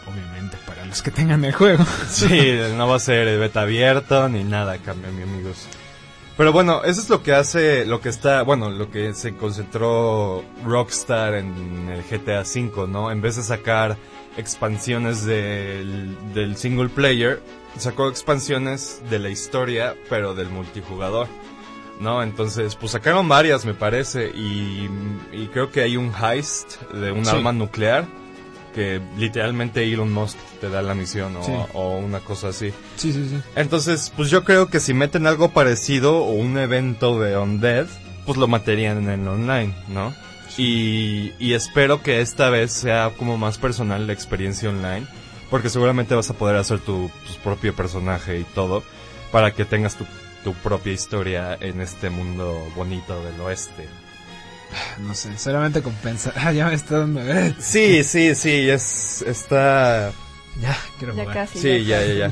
[0.07, 1.85] Obviamente para los que tengan el juego.
[2.09, 5.67] Sí, no va a ser beta abierto ni nada, cambia, mi amigos.
[6.37, 10.45] Pero bueno, eso es lo que hace, lo que está, bueno, lo que se concentró
[10.65, 13.13] Rockstar en el GTA V, ¿no?
[13.13, 13.97] En vez de sacar
[14.37, 17.41] expansiones del, del single player,
[17.79, 21.29] sacó expansiones de la historia, pero del multijugador,
[22.01, 22.21] ¿no?
[22.23, 24.89] Entonces, pues sacaron varias, me parece, y,
[25.33, 27.31] y creo que hay un heist de un Sí.
[27.31, 28.05] arma nuclear
[28.75, 31.53] que literalmente Elon Musk te da la misión o, Sí.
[31.75, 32.73] o una cosa así.
[32.97, 33.41] Sí, sí, sí.
[33.57, 37.87] Entonces, pues yo creo que si meten algo parecido o un evento de Undead,
[38.27, 40.13] pues lo meterían en el online, ¿no?
[40.57, 45.07] Y, y espero que esta vez sea como más personal la experiencia online,
[45.51, 48.83] porque seguramente vas a poder hacer tu, tu propio personaje y todo,
[49.33, 50.05] para que tengas tu,
[50.45, 53.89] tu propia historia en este mundo bonito del oeste.
[55.01, 56.33] No sé, solamente compensa.
[56.37, 57.21] Ah, ya me está dando.
[57.59, 60.13] Sí, sí, sí, es, está...
[60.61, 61.37] Ya, quiero Ya jugar.
[61.37, 61.59] casi.
[61.59, 62.31] Sí, ya, ya, ya.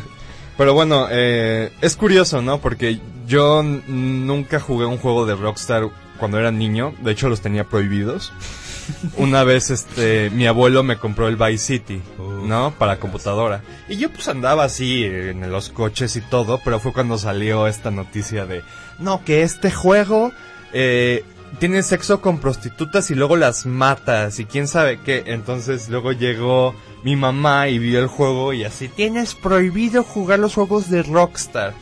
[0.57, 2.59] Pero bueno, eh, es curioso, ¿no?
[2.61, 5.88] Porque yo nunca jugué un juego de Rockstar
[6.18, 6.95] cuando era niño.
[7.03, 8.32] De hecho, los tenía prohibidos.
[9.16, 12.74] Una vez, este, mi abuelo me compró el Vice City, ¿no?
[12.78, 13.62] Para computadora.
[13.88, 17.90] Y yo pues andaba así en los coches y todo, pero fue cuando salió esta
[17.90, 18.62] noticia de,
[18.99, 20.32] no, que este juego,
[20.72, 21.24] eh,
[21.59, 25.25] tiene sexo con prostitutas y luego las matas y quién sabe qué.
[25.27, 26.75] Entonces luego llegó
[27.05, 31.75] mi mamá y vio el juego y así, tienes prohibido jugar los juegos de Rockstar.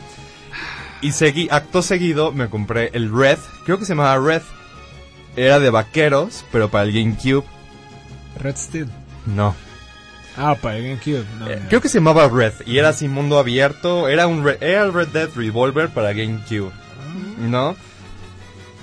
[1.02, 4.42] Y seguí, acto seguido me compré el Red, creo que se llamaba Red.
[5.36, 7.44] Era de vaqueros, pero para el GameCube,
[8.38, 8.88] Red Steel.
[9.26, 9.54] no.
[10.36, 11.24] Ah, para el GameCube.
[11.38, 14.08] No, Eh, creo que se llamaba Red y era así mundo abierto.
[14.08, 16.70] Era un Red, era el Red Dead Revolver para GameCube,
[17.38, 17.76] ¿no?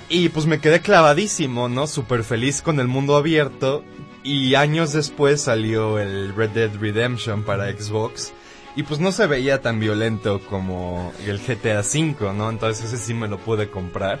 [0.08, 1.86] Y pues me quedé clavadísimo, ¿no?
[1.86, 3.84] Súper feliz con el mundo abierto.
[4.22, 8.32] Y años después salió el Red Dead Redemption para Xbox.
[8.76, 12.48] Y pues no se veía tan violento como el GTA V, ¿no?
[12.48, 14.20] Entonces ese sí me lo pude comprar.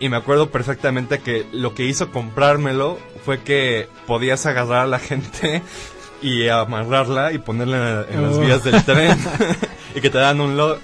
[0.00, 4.98] Y me acuerdo perfectamente que lo que hizo comprármelo fue que podías agarrar a la
[4.98, 5.62] gente
[6.22, 8.40] y amarrarla y ponerla en, en las Oh.
[8.40, 9.16] vías del tren.
[9.94, 10.78] y que te dan un lo-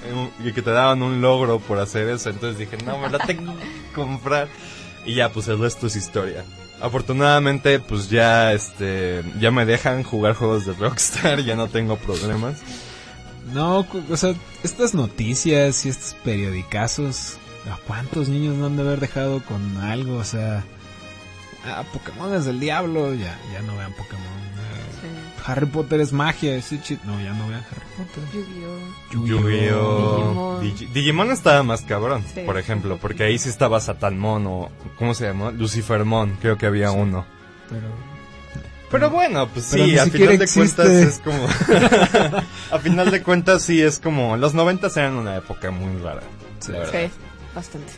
[0.45, 2.31] y que te daban un logro por hacer eso.
[2.31, 3.53] Entonces dije, no, me la tengo
[3.89, 4.49] comprar.
[5.05, 6.45] Y ya, pues el resto es historia.
[6.81, 12.59] Afortunadamente, pues ya, este, ya me dejan jugar juegos de Rockstar, ya no tengo problemas.
[13.53, 17.39] No, o sea, estas noticias y estos periodicazos,
[17.71, 20.17] ¿a cuántos niños no han de haber dejado con algo?
[20.17, 20.65] O sea,
[21.65, 24.48] ah, Pokémon es del diablo, ya, ya no vean Pokémon.
[25.39, 25.45] Sí.
[25.47, 28.25] Harry Potter es magia, ese chit, no, ya no vean Harry Potter.
[28.33, 29.27] Yu-Gi-Oh.
[29.27, 30.61] Yu-Gi-Oh!
[30.61, 30.63] Digimon.
[30.63, 32.41] Digi- Digimon estaba más cabrón, Sí.
[32.45, 35.51] por ejemplo, porque ahí sí estaba Satanmon o, ¿cómo se llamó?
[35.51, 37.25] Lucifermon, creo que había uno.
[37.69, 37.87] Pero
[38.91, 40.83] Pero bueno, pues sí, a final de existe.
[40.83, 41.47] cuentas es como...
[42.71, 44.37] a final de cuentas sí es como...
[44.39, 46.23] Los noventas eran una época muy rara.
[46.69, 46.93] la verdad.
[47.07, 47.11] Sí,
[47.55, 47.93] bastante.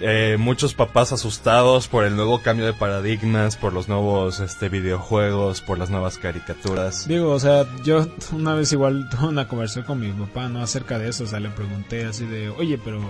[0.00, 5.62] Eh, muchos papás asustados por el nuevo cambio de paradigmas, por los nuevos este, videojuegos,
[5.62, 7.08] por las nuevas caricaturas.
[7.08, 10.60] Digo, o sea, yo una vez igual tuve una conversación con mi papá, ¿no?
[10.60, 13.00] Acerca de eso, o sea, le pregunté así de, oye, pero,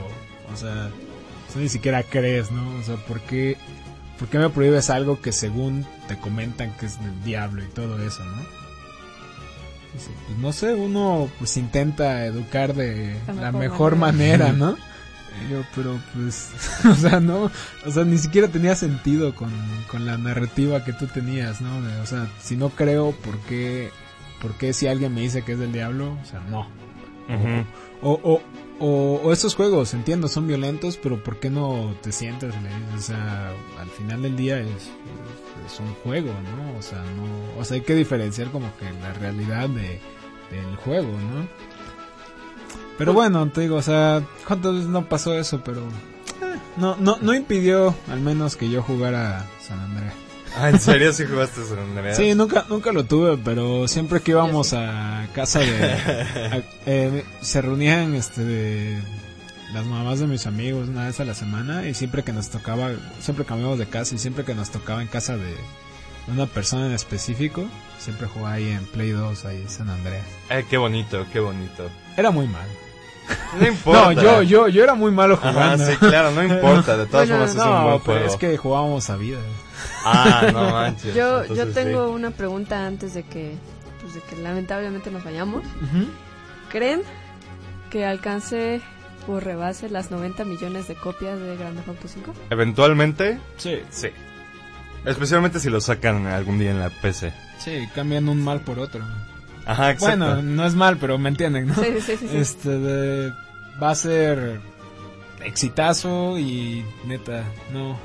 [0.53, 0.91] o sea,
[1.53, 2.77] tú ni siquiera crees, ¿no?
[2.77, 3.57] O sea, ¿por qué,
[4.19, 8.01] ¿por qué me prohíbes algo que según te comentan que es del diablo y todo
[8.01, 8.67] eso, ¿no?
[10.27, 14.77] Pues no sé, uno pues intenta educar de La la mejor mejor manera, ¿no?
[15.45, 16.51] Y yo, pero pues,
[16.85, 17.51] o sea, no,
[17.85, 19.51] o sea, ni siquiera tenía sentido con,
[19.91, 21.83] con la narrativa que tú tenías, ¿no?
[21.83, 23.91] De, o sea, si no creo, ¿por qué,
[24.41, 26.17] ¿por qué si alguien me dice que es del diablo?
[26.23, 26.69] O sea, no.
[28.03, 28.41] O, o,
[28.79, 32.69] o, o estos juegos, entiendo, son violentos, pero ¿por qué no te sientas y le
[32.69, 32.95] dices?
[32.97, 36.79] O sea, al final del día es, es, es un juego, ¿no?
[36.79, 40.01] O sea, no, o sea, hay que diferenciar como que la realidad de,
[40.51, 41.76] del juego, ¿no?
[42.99, 45.61] Pero bueno, te digo, o sea, ¿cuántas veces no pasó eso?
[45.65, 50.13] Pero eh, no, no, no impidió al menos que yo jugara San Andrés.
[50.59, 52.17] Ah, ¿en serio sí jugaste San Andreas?
[52.17, 55.93] Sí, nunca, nunca lo tuve, pero siempre que íbamos a casa de...
[55.93, 58.99] a- eh, se reunían este de
[59.75, 62.93] las mamás de mis amigos una vez a la semana y siempre que nos tocaba,
[63.21, 65.55] siempre cambiamos de casa y siempre que nos tocaba en casa de
[66.29, 67.67] una persona en específico,
[67.99, 70.25] siempre jugaba ahí en Play 2, ahí en San Andreas.
[70.49, 71.91] Ay, qué bonito, qué bonito.
[72.17, 72.67] Era muy mal.
[73.61, 74.03] No importa.
[74.05, 75.85] No, yo, yo, yo era muy malo jugando.
[75.87, 76.97] sí, claro, no importa.
[76.97, 78.27] De todas Bueno, formas es un no, buen pero juego.
[78.27, 79.39] es que jugábamos a vida.
[80.05, 81.15] Ah, no manches.
[81.15, 82.15] Yo, yo Entonces, tengo sí.
[82.15, 83.55] una pregunta antes de que,
[84.01, 85.63] pues de que lamentablemente nos vayamos.
[86.71, 87.03] ¿Creen
[87.91, 88.81] que alcance
[89.29, 92.35] o rebase las 90 millones de copias de Grand Theft Auto 5?
[92.51, 94.09] Eventualmente, Sí, sí.
[95.05, 97.33] Especialmente si lo sacan algún día en la PC.
[97.59, 99.05] sí, cambian un mal por otro.
[99.67, 100.17] Ajá, exacto.
[100.25, 101.75] Bueno, no es mal, pero me entienden, ¿no?
[101.75, 102.29] Sí, sí, sí.
[102.31, 102.37] sí.
[102.37, 103.33] Este de-
[103.83, 104.61] va a ser
[105.45, 107.99] exitazo y neta, no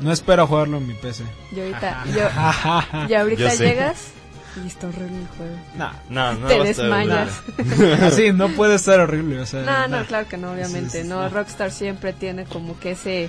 [0.00, 1.24] no espero jugarlo en mi PC.
[1.54, 3.58] Y ahorita, yo, y ahorita Yo sí.
[3.64, 4.06] llegas
[4.64, 5.56] y está horrible el juego.
[5.76, 7.42] no, no, no Te va desmayas.
[8.02, 9.60] así no puede estar horrible, o sea.
[9.62, 9.98] No, no.
[10.00, 10.90] no, claro que no, obviamente.
[10.90, 11.28] Sí, sí, no.
[11.28, 13.28] Rockstar siempre tiene como que ese,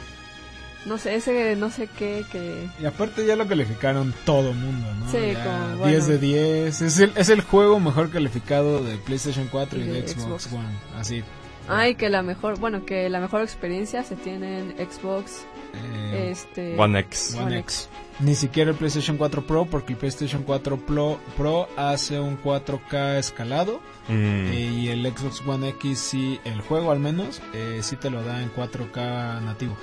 [0.86, 2.68] no sé, ese no sé qué, que...
[2.82, 5.12] Y aparte ya lo calificaron todo mundo, ¿no?
[5.12, 5.88] Sí, Ya como, bueno.
[5.88, 6.82] 10 de 10.
[6.82, 10.44] Es el, es el juego mejor calificado de PlayStation 4 y, Y de, de Xbox,
[10.44, 10.54] Xbox.
[10.54, 10.78] One.
[10.98, 11.24] Así.
[11.68, 16.76] Ay, que la mejor, bueno, que la mejor experiencia se tiene en Xbox, eh, este...
[16.78, 17.36] One X.
[17.36, 17.88] One One X.
[18.20, 23.18] Ni siquiera el PlayStation 4 Pro, porque el PlayStation 4 Pro, Pro hace un 4K
[23.18, 23.80] escalado.
[24.08, 24.48] Mm.
[24.52, 28.24] eh, y el Xbox One X, sí, el juego al menos, eh, sí te lo
[28.24, 29.78] da en 4K nativo.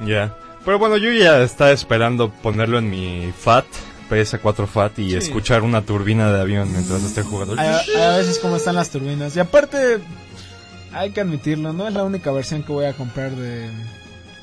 [0.00, 0.34] Ya.
[0.64, 3.64] Pero bueno, yo ya estaba esperando ponerlo en mi FAT,
[4.10, 5.16] PS4 FAT, y Sí.
[5.16, 7.54] escuchar una turbina de avión mientras esté jugando.
[7.58, 7.68] Hay
[8.02, 9.36] a veces como están las turbinas.
[9.36, 9.98] Y aparte,
[10.92, 13.70] hay que admitirlo, no es la única versión que voy a comprar de,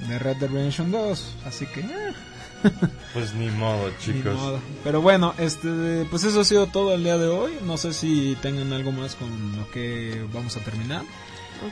[0.08, 1.36] de Red Dead Redemption 2.
[1.46, 2.14] Así que, eh,
[3.14, 4.36] Pues ni modo, ni chicos.
[4.36, 4.60] modo.
[4.86, 7.52] Pero bueno, este, pues eso ha sido todo el día de hoy.
[7.66, 9.28] No sé si tengan algo más con
[9.58, 11.04] lo que vamos a terminar.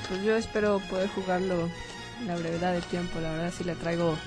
[0.10, 1.70] Pues yo espero poder jugarlo
[2.28, 4.18] la brevedad del tiempo, la verdad sí le traigo,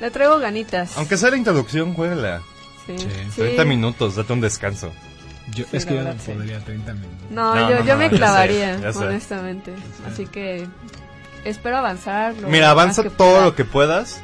[0.00, 0.96] le traigo ganitas.
[0.96, 2.42] Aunque sea la introducción, juégala.
[2.86, 3.40] Sí, Sí, sí.
[3.42, 4.92] 30 minutos, date un descanso.
[5.54, 7.30] Yo, Sí, es que la yo no podría 30 minutos.
[7.30, 8.98] No, No, yo, no, yo no, me ya sé, clavaría, sé.
[8.98, 9.72] honestamente.
[10.10, 10.66] Así que
[11.44, 12.34] espero avanzar.
[12.36, 13.44] lo Mira, avanza que todo pueda.
[13.44, 14.20] lo que puedas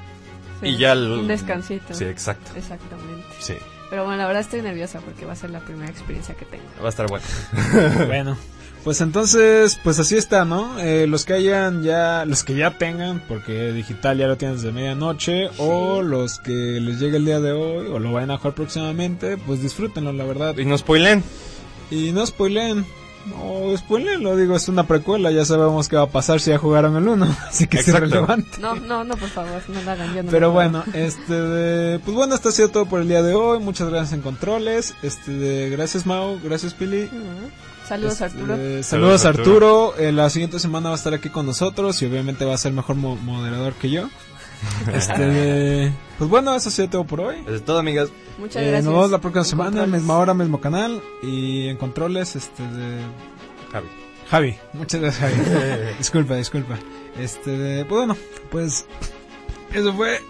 [0.61, 0.93] Sí, y ya...
[0.93, 1.95] el- Un descansito.
[1.95, 2.51] Sí, exacto.
[2.57, 3.27] Exactamente.
[3.41, 3.55] Sí,
[3.91, 6.65] Pero bueno, la verdad estoy nerviosa porque va a ser la primera experiencia que tengo.
[6.83, 7.25] va a estar bueno.
[8.07, 8.37] bueno,
[8.85, 10.79] pues entonces, pues así está, ¿no?
[10.79, 14.73] Eh, los que hayan ya, los que ya tengan, porque digital ya lo tienes de
[14.73, 18.55] medianoche, o los que les llegue el día de hoy, o lo vayan a jugar
[18.55, 20.57] próximamente, pues disfrútenlo, la verdad.
[20.57, 21.23] Y no spoilen.
[21.91, 22.85] Y no spoileen,
[23.27, 26.59] no spoileen, lo digo, es una precuela, ya sabemos qué va a pasar si ya
[26.59, 28.09] jugaron el 1, así que es Exacto.
[28.09, 28.59] irrelevante.
[28.61, 30.15] No, no, no, por favor, no lo hagan.
[30.15, 33.23] Yo no Pero bueno, este de, pues bueno, esto ha sido todo por el día
[33.23, 33.59] de hoy.
[33.59, 34.95] Muchas gracias en controles.
[35.03, 37.09] Este de, gracias Mau, gracias Pili.
[37.89, 38.55] Saludos, Arturo.
[38.55, 39.95] Eh, Saludos, saludos Arturo.
[39.99, 42.73] Eh, la siguiente semana va a estar aquí con nosotros y obviamente va a ser
[42.73, 44.09] mejor mo- moderador que yo.
[44.93, 47.37] Este, pues bueno, eso ha sido todo por hoy.
[47.47, 48.09] Eso es todo, amigas.
[48.39, 48.85] Muchas Eh, gracias.
[48.85, 50.01] nos vemos la próxima En semana, controles.
[50.01, 52.99] misma hora, mismo canal y en controles este de
[53.73, 53.87] Javi.
[54.31, 54.57] Javi.
[54.75, 55.95] Muchas gracias, Javi.
[55.99, 56.79] disculpa, disculpa.
[57.19, 58.17] Este, de- pues bueno,
[58.51, 58.87] pues
[59.73, 60.21] eso fue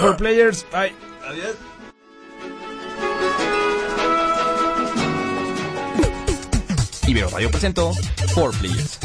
[0.00, 0.64] For Players.
[0.72, 0.94] Bye.
[1.28, 1.54] Adiós.
[7.12, 7.92] Ibero Radio presentó
[8.34, 8.98] 4 Players.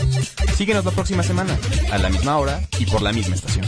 [0.55, 1.59] Síguenos la próxima semana,
[1.91, 3.65] a la misma hora y por la misma estación.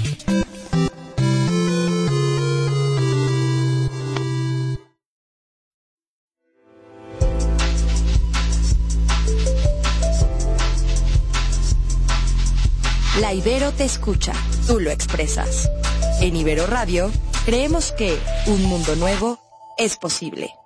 [13.20, 14.32] La Ibero te escucha,
[14.68, 15.70] tú lo expresas.
[16.22, 17.12] En Ibero Radio,
[17.44, 19.38] creemos que un mundo nuevo
[19.78, 20.59] es posible.